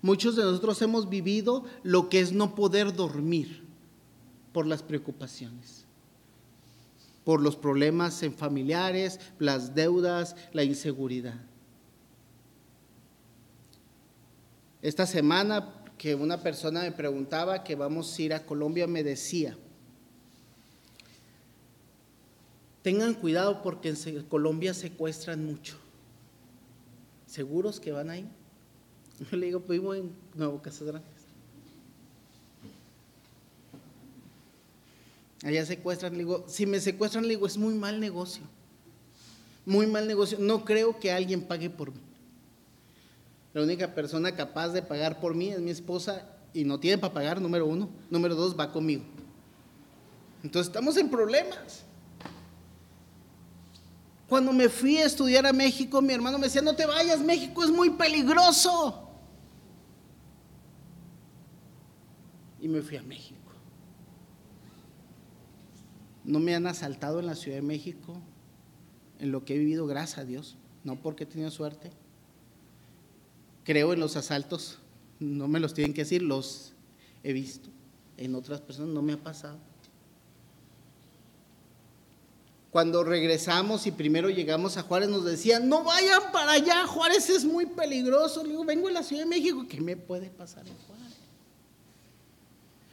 Muchos 0.00 0.36
de 0.36 0.44
nosotros 0.44 0.80
hemos 0.82 1.08
vivido 1.08 1.64
lo 1.82 2.08
que 2.08 2.20
es 2.20 2.32
no 2.32 2.54
poder 2.54 2.94
dormir 2.94 3.64
por 4.52 4.64
las 4.64 4.82
preocupaciones, 4.82 5.77
por 7.28 7.42
los 7.42 7.56
problemas 7.56 8.22
en 8.22 8.32
familiares, 8.32 9.20
las 9.38 9.74
deudas, 9.74 10.34
la 10.54 10.64
inseguridad. 10.64 11.38
Esta 14.80 15.06
semana 15.06 15.84
que 15.98 16.14
una 16.14 16.42
persona 16.42 16.80
me 16.80 16.90
preguntaba 16.90 17.64
que 17.64 17.74
vamos 17.74 18.16
a 18.16 18.22
ir 18.22 18.32
a 18.32 18.46
Colombia, 18.46 18.86
me 18.86 19.04
decía, 19.04 19.58
tengan 22.80 23.12
cuidado 23.12 23.62
porque 23.62 23.90
en 23.90 24.22
Colombia 24.22 24.72
secuestran 24.72 25.44
mucho. 25.44 25.76
¿Seguros 27.26 27.78
que 27.78 27.92
van 27.92 28.08
ahí? 28.08 28.26
Yo 29.30 29.36
le 29.36 29.44
digo, 29.44 29.60
vivo 29.60 29.94
en 29.94 30.12
Nuevo 30.34 30.62
Casas 30.62 30.88
Allá 35.44 35.64
secuestran, 35.64 36.12
le 36.12 36.18
digo, 36.18 36.44
si 36.48 36.66
me 36.66 36.80
secuestran, 36.80 37.24
le 37.24 37.30
digo, 37.30 37.46
es 37.46 37.56
muy 37.56 37.74
mal 37.74 38.00
negocio. 38.00 38.42
Muy 39.64 39.86
mal 39.86 40.08
negocio. 40.08 40.38
No 40.40 40.64
creo 40.64 40.98
que 40.98 41.12
alguien 41.12 41.42
pague 41.42 41.70
por 41.70 41.92
mí. 41.92 42.00
La 43.54 43.62
única 43.62 43.94
persona 43.94 44.34
capaz 44.34 44.70
de 44.70 44.82
pagar 44.82 45.20
por 45.20 45.34
mí 45.34 45.48
es 45.50 45.60
mi 45.60 45.70
esposa 45.70 46.26
y 46.52 46.64
no 46.64 46.80
tiene 46.80 46.98
para 46.98 47.14
pagar, 47.14 47.40
número 47.40 47.66
uno. 47.66 47.88
Número 48.10 48.34
dos, 48.34 48.58
va 48.58 48.72
conmigo. 48.72 49.04
Entonces 50.42 50.68
estamos 50.68 50.96
en 50.96 51.08
problemas. 51.08 51.84
Cuando 54.28 54.52
me 54.52 54.68
fui 54.68 54.98
a 54.98 55.06
estudiar 55.06 55.46
a 55.46 55.52
México, 55.52 56.02
mi 56.02 56.12
hermano 56.12 56.38
me 56.38 56.46
decía, 56.46 56.60
no 56.60 56.76
te 56.76 56.84
vayas, 56.84 57.20
México 57.20 57.64
es 57.64 57.70
muy 57.70 57.90
peligroso. 57.90 59.08
Y 62.60 62.68
me 62.68 62.82
fui 62.82 62.96
a 62.96 63.02
México. 63.02 63.37
No 66.28 66.40
me 66.40 66.54
han 66.54 66.66
asaltado 66.66 67.20
en 67.20 67.26
la 67.26 67.34
Ciudad 67.34 67.56
de 67.56 67.62
México, 67.62 68.20
en 69.18 69.32
lo 69.32 69.46
que 69.46 69.54
he 69.54 69.58
vivido, 69.58 69.86
gracias 69.86 70.18
a 70.18 70.24
Dios, 70.26 70.56
no 70.84 70.96
porque 70.96 71.24
he 71.24 71.26
tenido 71.26 71.50
suerte. 71.50 71.90
Creo 73.64 73.94
en 73.94 74.00
los 74.00 74.14
asaltos, 74.14 74.78
no 75.20 75.48
me 75.48 75.58
los 75.58 75.72
tienen 75.72 75.94
que 75.94 76.02
decir, 76.02 76.20
los 76.20 76.74
he 77.22 77.32
visto. 77.32 77.70
En 78.18 78.34
otras 78.34 78.60
personas 78.60 78.90
no 78.90 79.00
me 79.00 79.14
ha 79.14 79.16
pasado. 79.16 79.56
Cuando 82.70 83.04
regresamos 83.04 83.86
y 83.86 83.90
primero 83.90 84.28
llegamos 84.28 84.76
a 84.76 84.82
Juárez 84.82 85.08
nos 85.08 85.24
decían, 85.24 85.66
no 85.66 85.82
vayan 85.82 86.30
para 86.30 86.52
allá, 86.52 86.86
Juárez 86.86 87.30
es 87.30 87.46
muy 87.46 87.64
peligroso. 87.64 88.42
Le 88.42 88.50
digo, 88.50 88.66
vengo 88.66 88.88
a 88.88 88.92
la 88.92 89.02
Ciudad 89.02 89.22
de 89.22 89.30
México, 89.30 89.64
¿qué 89.66 89.80
me 89.80 89.96
puede 89.96 90.28
pasar 90.28 90.68
en 90.68 90.76
Juárez? 90.86 91.07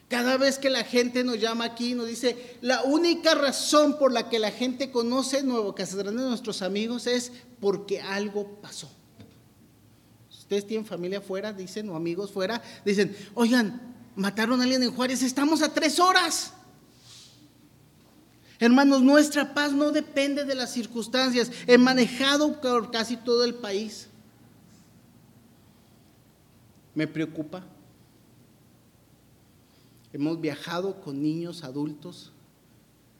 Cada 0.08 0.38
vez 0.38 0.60
que 0.60 0.70
la 0.70 0.84
gente 0.84 1.24
nos 1.24 1.39
llama 1.39 1.66
aquí, 1.66 1.95
nos 1.95 2.08
dice, 2.08 2.58
la 2.62 2.84
única 2.84 3.34
razón 3.34 3.97
por 3.97 4.12
la 4.12 4.30
que 4.30 4.38
la 4.38 4.51
gente 4.51 4.91
conoce 4.91 5.41
Nuevo 5.41 5.74
Casadrán 5.74 6.16
de 6.16 6.24
nuestros 6.24 6.62
amigos 6.62 7.08
es 7.08 7.32
porque 7.60 8.01
algo 8.01 8.62
pasó. 8.62 8.89
Ustedes 10.30 10.68
tienen 10.68 10.86
familia 10.86 11.22
fuera, 11.22 11.51
dicen, 11.53 11.89
o 11.89 11.95
amigos 11.95 12.32
fuera, 12.32 12.62
dicen, 12.86 13.16
oigan, 13.34 13.82
mataron 14.16 14.60
a 14.60 14.64
alguien 14.64 14.84
en 14.84 14.91
Juárez, 14.91 15.24
estamos 15.24 15.64
a 15.64 15.74
tres 15.74 15.99
horas. 15.99 16.53
Hermanos, 18.60 19.01
nuestra 19.01 19.56
paz 19.56 19.74
no 19.74 19.91
depende 19.91 20.45
de 20.45 20.53
las 20.53 20.72
circunstancias. 20.72 21.51
He 21.66 21.78
manejado 21.78 22.62
por 22.62 22.91
casi 22.91 23.18
todo 23.18 23.43
el 23.43 23.56
país. 23.56 24.08
Me 26.93 27.08
preocupa 27.08 27.66
Hemos 30.16 30.39
viajado 30.39 31.01
con 31.01 31.22
niños, 31.22 31.66
adultos. 31.66 32.32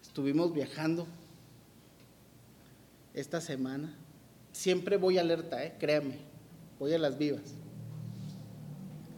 Estuvimos 0.02 0.54
viajando 0.54 1.06
esta 3.14 3.42
semana. 3.42 3.94
Siempre 4.54 4.96
voy 4.96 5.18
alerta, 5.18 5.62
¿eh? 5.62 5.76
créame. 5.78 6.20
Voy 6.80 6.94
a 6.94 6.98
las 6.98 7.18
vivas. 7.18 7.42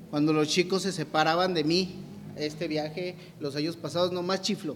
Cuando 0.10 0.34
los 0.34 0.48
chicos 0.48 0.82
se 0.82 0.92
separaban 0.92 1.54
de 1.54 1.64
mí, 1.64 1.98
este 2.36 2.68
viaje, 2.68 3.16
los 3.40 3.56
años 3.56 3.76
pasados, 3.76 4.12
nomás 4.12 4.42
chiflo. 4.42 4.76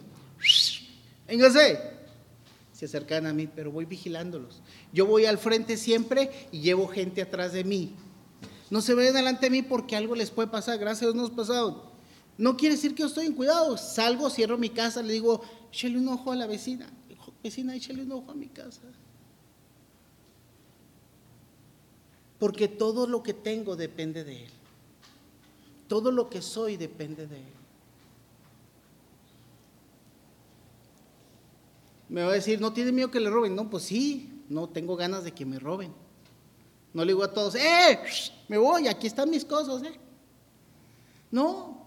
Véngase. 1.27 1.79
Se 2.71 2.85
acercan 2.85 3.25
a 3.25 3.33
mí, 3.33 3.47
pero 3.47 3.71
voy 3.71 3.85
vigilándolos. 3.85 4.61
Yo 4.93 5.07
voy 5.07 5.25
al 5.25 5.39
frente 5.39 5.75
siempre 5.75 6.29
y 6.51 6.59
llevo 6.59 6.87
gente 6.87 7.23
atrás 7.23 7.51
de 7.51 7.63
mí. 7.63 7.95
No 8.69 8.79
se 8.79 8.93
vayan 8.93 9.15
delante 9.15 9.47
de 9.47 9.49
mí 9.49 9.63
porque 9.63 9.95
algo 9.95 10.13
les 10.13 10.29
puede 10.29 10.49
pasar. 10.49 10.77
Gracias 10.77 11.01
a 11.01 11.05
Dios 11.05 11.15
nos 11.15 11.31
ha 11.31 11.35
pasado. 11.35 11.90
No 12.41 12.57
quiere 12.57 12.73
decir 12.73 12.95
que 12.95 13.01
yo 13.01 13.07
estoy 13.07 13.27
en 13.27 13.33
cuidado. 13.33 13.77
Salgo, 13.77 14.27
cierro 14.27 14.57
mi 14.57 14.71
casa, 14.71 15.03
le 15.03 15.13
digo, 15.13 15.43
échale 15.71 15.99
un 15.99 16.07
ojo 16.07 16.31
a 16.31 16.35
la 16.35 16.47
vecina. 16.47 16.89
Vecina, 17.43 17.75
échale 17.75 18.01
un 18.01 18.11
ojo 18.13 18.31
a 18.31 18.33
mi 18.33 18.47
casa. 18.47 18.81
Porque 22.39 22.67
todo 22.67 23.05
lo 23.05 23.21
que 23.21 23.35
tengo 23.35 23.75
depende 23.75 24.23
de 24.23 24.45
Él. 24.45 24.51
Todo 25.87 26.11
lo 26.11 26.31
que 26.31 26.41
soy 26.41 26.77
depende 26.77 27.27
de 27.27 27.37
Él. 27.37 27.53
Me 32.09 32.23
va 32.23 32.31
a 32.31 32.33
decir, 32.33 32.59
¿no 32.59 32.73
tiene 32.73 32.91
miedo 32.91 33.11
que 33.11 33.19
le 33.19 33.29
roben? 33.29 33.55
No, 33.55 33.69
pues 33.69 33.83
sí, 33.83 34.41
no 34.49 34.67
tengo 34.67 34.95
ganas 34.95 35.23
de 35.23 35.31
que 35.31 35.45
me 35.45 35.59
roben. 35.59 35.93
No 36.91 37.05
le 37.05 37.11
digo 37.11 37.23
a 37.23 37.31
todos, 37.31 37.53
¡eh! 37.53 37.99
Me 38.47 38.57
voy, 38.57 38.87
aquí 38.87 39.05
están 39.05 39.29
mis 39.29 39.45
cosas, 39.45 39.83
¿eh? 39.83 39.93
No, 41.29 41.80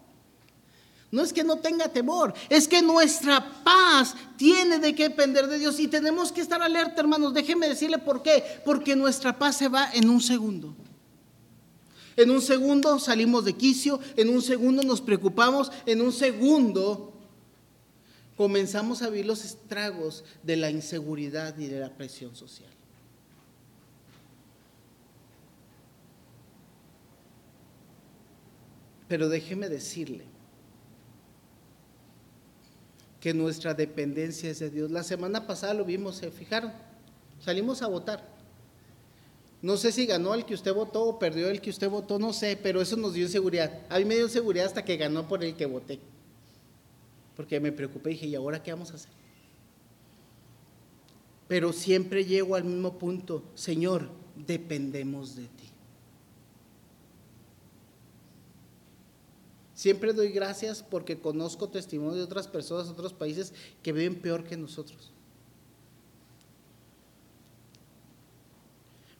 no 1.14 1.22
es 1.22 1.32
que 1.32 1.44
no 1.44 1.58
tenga 1.58 1.86
temor, 1.86 2.34
es 2.48 2.66
que 2.66 2.82
nuestra 2.82 3.62
paz 3.62 4.16
tiene 4.36 4.80
de 4.80 4.96
qué 4.96 5.10
depender 5.10 5.46
de 5.46 5.60
Dios 5.60 5.78
y 5.78 5.86
tenemos 5.86 6.32
que 6.32 6.40
estar 6.40 6.60
alerta, 6.60 7.00
hermanos. 7.00 7.32
Déjenme 7.32 7.68
decirle 7.68 7.98
por 7.98 8.20
qué. 8.20 8.42
Porque 8.64 8.96
nuestra 8.96 9.38
paz 9.38 9.56
se 9.56 9.68
va 9.68 9.92
en 9.92 10.10
un 10.10 10.20
segundo. 10.20 10.74
En 12.16 12.32
un 12.32 12.42
segundo 12.42 12.98
salimos 12.98 13.44
de 13.44 13.52
quicio, 13.52 14.00
en 14.16 14.28
un 14.28 14.42
segundo 14.42 14.82
nos 14.82 15.00
preocupamos, 15.00 15.70
en 15.86 16.00
un 16.00 16.12
segundo 16.12 17.12
comenzamos 18.36 19.02
a 19.02 19.08
vivir 19.08 19.26
los 19.26 19.44
estragos 19.44 20.24
de 20.42 20.56
la 20.56 20.70
inseguridad 20.70 21.56
y 21.56 21.68
de 21.68 21.78
la 21.78 21.90
presión 21.90 22.34
social. 22.34 22.72
Pero 29.06 29.28
déjeme 29.28 29.68
decirle 29.68 30.33
que 33.24 33.32
nuestra 33.32 33.72
dependencia 33.72 34.50
es 34.50 34.58
de 34.58 34.68
Dios. 34.68 34.90
La 34.90 35.02
semana 35.02 35.46
pasada 35.46 35.72
lo 35.72 35.86
vimos, 35.86 36.16
se 36.16 36.30
fijaron, 36.30 36.70
salimos 37.42 37.80
a 37.80 37.86
votar. 37.86 38.22
No 39.62 39.78
sé 39.78 39.92
si 39.92 40.04
ganó 40.04 40.34
el 40.34 40.44
que 40.44 40.52
usted 40.52 40.74
votó 40.74 41.04
o 41.04 41.18
perdió 41.18 41.48
el 41.48 41.62
que 41.62 41.70
usted 41.70 41.88
votó, 41.88 42.18
no 42.18 42.34
sé, 42.34 42.58
pero 42.62 42.82
eso 42.82 42.96
nos 42.96 43.14
dio 43.14 43.26
seguridad. 43.26 43.80
A 43.88 43.98
mí 43.98 44.04
me 44.04 44.16
dio 44.16 44.28
seguridad 44.28 44.66
hasta 44.66 44.84
que 44.84 44.98
ganó 44.98 45.26
por 45.26 45.42
el 45.42 45.56
que 45.56 45.64
voté. 45.64 46.00
Porque 47.34 47.58
me 47.60 47.72
preocupé 47.72 48.10
y 48.10 48.12
dije, 48.12 48.26
¿y 48.26 48.34
ahora 48.34 48.62
qué 48.62 48.72
vamos 48.72 48.90
a 48.90 48.96
hacer? 48.96 49.10
Pero 51.48 51.72
siempre 51.72 52.26
llego 52.26 52.56
al 52.56 52.64
mismo 52.64 52.98
punto, 52.98 53.42
Señor, 53.54 54.10
dependemos 54.36 55.34
de 55.34 55.44
ti. 55.44 55.63
Siempre 59.84 60.14
doy 60.14 60.30
gracias 60.30 60.82
porque 60.82 61.20
conozco 61.20 61.68
testimonio 61.68 62.14
de 62.14 62.22
otras 62.22 62.48
personas, 62.48 62.88
otros 62.88 63.12
países 63.12 63.52
que 63.82 63.92
viven 63.92 64.14
peor 64.14 64.44
que 64.44 64.56
nosotros. 64.56 65.12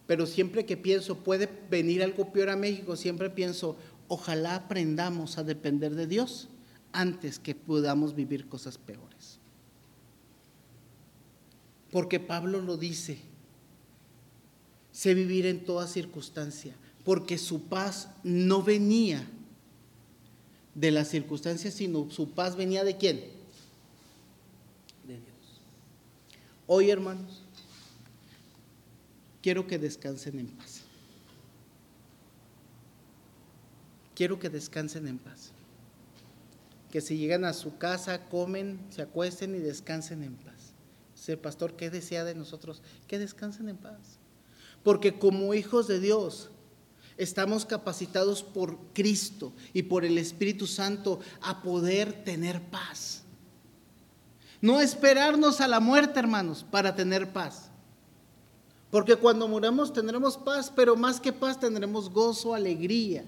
Pero 0.07 0.25
siempre 0.25 0.65
que 0.65 0.79
pienso, 0.79 1.19
puede 1.19 1.51
venir 1.69 2.03
algo 2.03 2.33
peor 2.33 2.49
a 2.49 2.57
México, 2.57 2.97
siempre 2.97 3.29
pienso, 3.29 3.77
ojalá 4.09 4.55
aprendamos 4.55 5.37
a 5.37 5.45
depender 5.45 5.95
de 5.95 6.07
Dios 6.07 6.49
antes 6.93 7.39
que 7.39 7.55
podamos 7.55 8.15
vivir 8.15 8.49
cosas 8.49 8.79
peores. 8.79 9.41
Porque 11.91 12.21
Pablo 12.21 12.63
lo 12.63 12.79
dice, 12.79 13.19
Sé 14.93 15.13
vivir 15.13 15.45
en 15.45 15.67
toda 15.67 15.87
circunstancia, 15.87 16.75
porque 17.05 17.37
su 17.37 17.65
paz 17.65 18.09
no 18.23 18.63
venía 18.63 19.29
de 20.75 20.91
las 20.91 21.09
circunstancias, 21.09 21.75
sino 21.75 22.11
su 22.11 22.31
paz 22.31 22.57
venía 22.57 22.85
de 22.85 22.97
quién? 22.97 23.17
De 25.07 25.15
Dios. 25.15 25.61
Hoy, 26.67 26.91
hermanos, 26.91 27.43
quiero 29.43 29.67
que 29.67 29.79
descansen 29.79 30.39
en 30.39 30.49
paz. 30.49 30.83
Quiero 34.15 34.39
que 34.39 34.49
descansen 34.49 35.09
en 35.09 35.19
paz. 35.19 35.53
Que 36.91 37.01
si 37.01 37.19
llegan 37.19 37.45
a 37.45 37.53
su 37.53 37.77
casa, 37.77 38.27
comen, 38.27 38.81
se 38.91 39.03
acuesten 39.03 39.55
y 39.55 39.59
descansen 39.59 40.23
en 40.23 40.35
paz. 40.37 40.73
Dice, 41.15 41.37
pastor, 41.37 41.75
¿qué 41.75 41.91
desea 41.91 42.25
de 42.25 42.35
nosotros? 42.35 42.83
Que 43.09 43.19
descansen 43.19 43.69
en 43.69 43.77
paz. 43.77 44.19
Porque 44.83 45.19
como 45.19 45.55
hijos 45.55 45.89
de 45.89 45.99
Dios, 45.99 46.51
estamos 47.17 47.65
capacitados 47.65 48.43
por 48.43 48.77
Cristo 48.93 49.53
y 49.73 49.83
por 49.83 50.05
el 50.05 50.19
Espíritu 50.19 50.67
Santo 50.67 51.21
a 51.41 51.63
poder 51.63 52.25
tener 52.25 52.63
paz. 52.63 53.23
No 54.61 54.81
esperarnos 54.81 55.61
a 55.61 55.69
la 55.69 55.81
muerte, 55.81 56.19
hermanos, 56.19 56.65
para 56.71 56.95
tener 56.95 57.33
paz. 57.33 57.71
Porque 58.91 59.17
cuando 59.17 59.49
muramos 59.49 59.93
tendremos 59.93 60.39
paz, 60.39 60.73
pero 60.75 60.97
más 60.97 61.21
que 61.21 61.33
paz 61.33 61.59
tendremos 61.59 62.09
gozo, 62.09 62.55
alegría. 62.55 63.25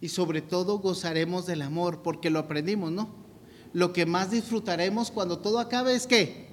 Y 0.00 0.08
sobre 0.08 0.42
todo 0.42 0.78
gozaremos 0.78 1.46
del 1.46 1.62
amor, 1.62 2.02
porque 2.02 2.30
lo 2.30 2.38
aprendimos, 2.38 2.90
¿no? 2.90 3.08
Lo 3.72 3.92
que 3.92 4.06
más 4.06 4.30
disfrutaremos 4.30 5.10
cuando 5.10 5.38
todo 5.38 5.58
acabe 5.58 5.94
es 5.94 6.06
qué? 6.06 6.48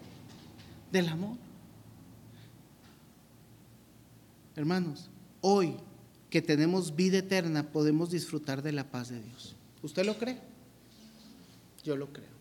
Del 0.91 1.07
amor. 1.09 1.37
Hermanos, 4.55 5.09
hoy 5.41 5.75
que 6.29 6.41
tenemos 6.41 6.95
vida 6.95 7.17
eterna 7.17 7.71
podemos 7.71 8.11
disfrutar 8.11 8.61
de 8.61 8.71
la 8.71 8.91
paz 8.91 9.09
de 9.09 9.21
Dios. 9.21 9.55
¿Usted 9.81 10.05
lo 10.05 10.15
cree? 10.17 10.39
Yo 11.83 11.95
lo 11.97 12.13
creo. 12.13 12.33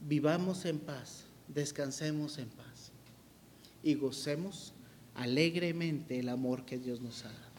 Vivamos 0.00 0.64
en 0.64 0.80
paz, 0.80 1.24
descansemos 1.46 2.38
en 2.38 2.48
paz 2.48 2.90
y 3.84 3.94
gocemos 3.94 4.72
alegremente 5.14 6.18
el 6.18 6.28
amor 6.28 6.64
que 6.64 6.78
Dios 6.78 7.00
nos 7.00 7.24
ha 7.24 7.28
dado. 7.28 7.52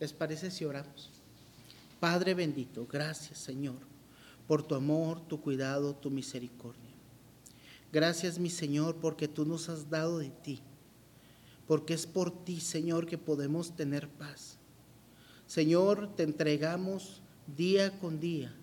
¿Les 0.00 0.14
parece 0.14 0.50
si 0.50 0.64
oramos? 0.64 1.10
Padre 2.00 2.32
bendito, 2.32 2.86
gracias 2.86 3.38
Señor 3.38 3.78
por 4.46 4.62
tu 4.62 4.74
amor, 4.74 5.20
tu 5.28 5.40
cuidado, 5.42 5.94
tu 5.94 6.10
misericordia. 6.10 6.82
Gracias 7.92 8.38
mi 8.38 8.48
Señor 8.48 8.96
porque 8.96 9.28
tú 9.28 9.44
nos 9.44 9.68
has 9.68 9.90
dado 9.90 10.18
de 10.18 10.30
ti 10.30 10.62
porque 11.66 11.94
es 11.94 12.06
por 12.06 12.44
ti, 12.44 12.60
Señor, 12.60 13.06
que 13.06 13.18
podemos 13.18 13.74
tener 13.76 14.08
paz. 14.08 14.58
Señor, 15.46 16.14
te 16.16 16.22
entregamos 16.22 17.20
día 17.56 17.98
con 17.98 18.20
día, 18.20 18.54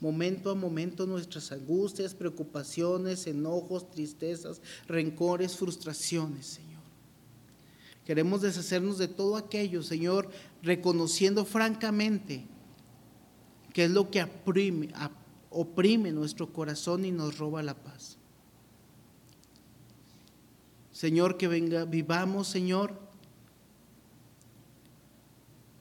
momento 0.00 0.50
a 0.50 0.54
momento 0.54 1.06
nuestras 1.06 1.52
angustias, 1.52 2.14
preocupaciones, 2.14 3.26
enojos, 3.26 3.90
tristezas, 3.90 4.60
rencores, 4.88 5.56
frustraciones, 5.56 6.46
Señor. 6.46 6.72
Queremos 8.04 8.42
deshacernos 8.42 8.98
de 8.98 9.06
todo 9.06 9.36
aquello, 9.36 9.82
Señor, 9.82 10.28
reconociendo 10.62 11.44
francamente 11.44 12.46
que 13.72 13.84
es 13.84 13.90
lo 13.90 14.10
que 14.10 14.26
oprime, 15.50 16.12
nuestro 16.12 16.52
corazón 16.52 17.04
y 17.04 17.10
nos 17.10 17.38
roba 17.38 17.62
la 17.62 17.74
paz. 17.74 18.18
Señor, 20.92 21.38
que 21.38 21.48
venga, 21.48 21.86
vivamos, 21.86 22.48
Señor, 22.48 23.00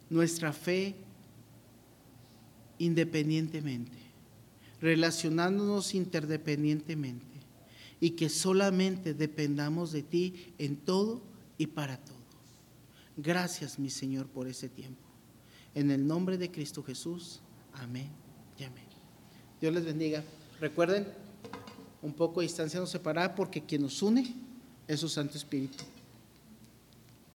nuestra 0.10 0.54
fe 0.54 0.96
independientemente, 2.80 3.98
relacionándonos 4.80 5.94
interdependientemente 5.94 7.26
y 8.00 8.12
que 8.12 8.30
solamente 8.30 9.14
dependamos 9.14 9.92
de 9.92 10.02
ti 10.02 10.54
en 10.58 10.78
todo 10.78 11.22
y 11.58 11.68
para 11.68 11.98
todo. 11.98 12.18
Gracias, 13.18 13.78
mi 13.78 13.90
Señor, 13.90 14.28
por 14.28 14.48
ese 14.48 14.68
tiempo. 14.68 15.04
En 15.76 15.92
el 15.92 16.08
nombre 16.08 16.38
de 16.38 16.50
Cristo 16.50 16.82
Jesús, 16.82 17.42
amén 17.74 18.10
y 18.58 18.64
amén. 18.64 18.86
Dios 19.60 19.74
les 19.74 19.86
bendiga. 19.86 20.24
Recuerden, 20.60 21.08
un 22.02 22.14
poco 22.14 22.40
de 22.40 22.48
distancia 22.48 22.80
nos 22.80 22.90
separa 22.90 23.36
porque 23.36 23.64
quien 23.64 23.84
nos 23.84 24.02
une 24.02 24.41
es 24.94 25.00
su 25.00 25.08
Santo 25.08 25.38
Espíritu. 25.38 25.84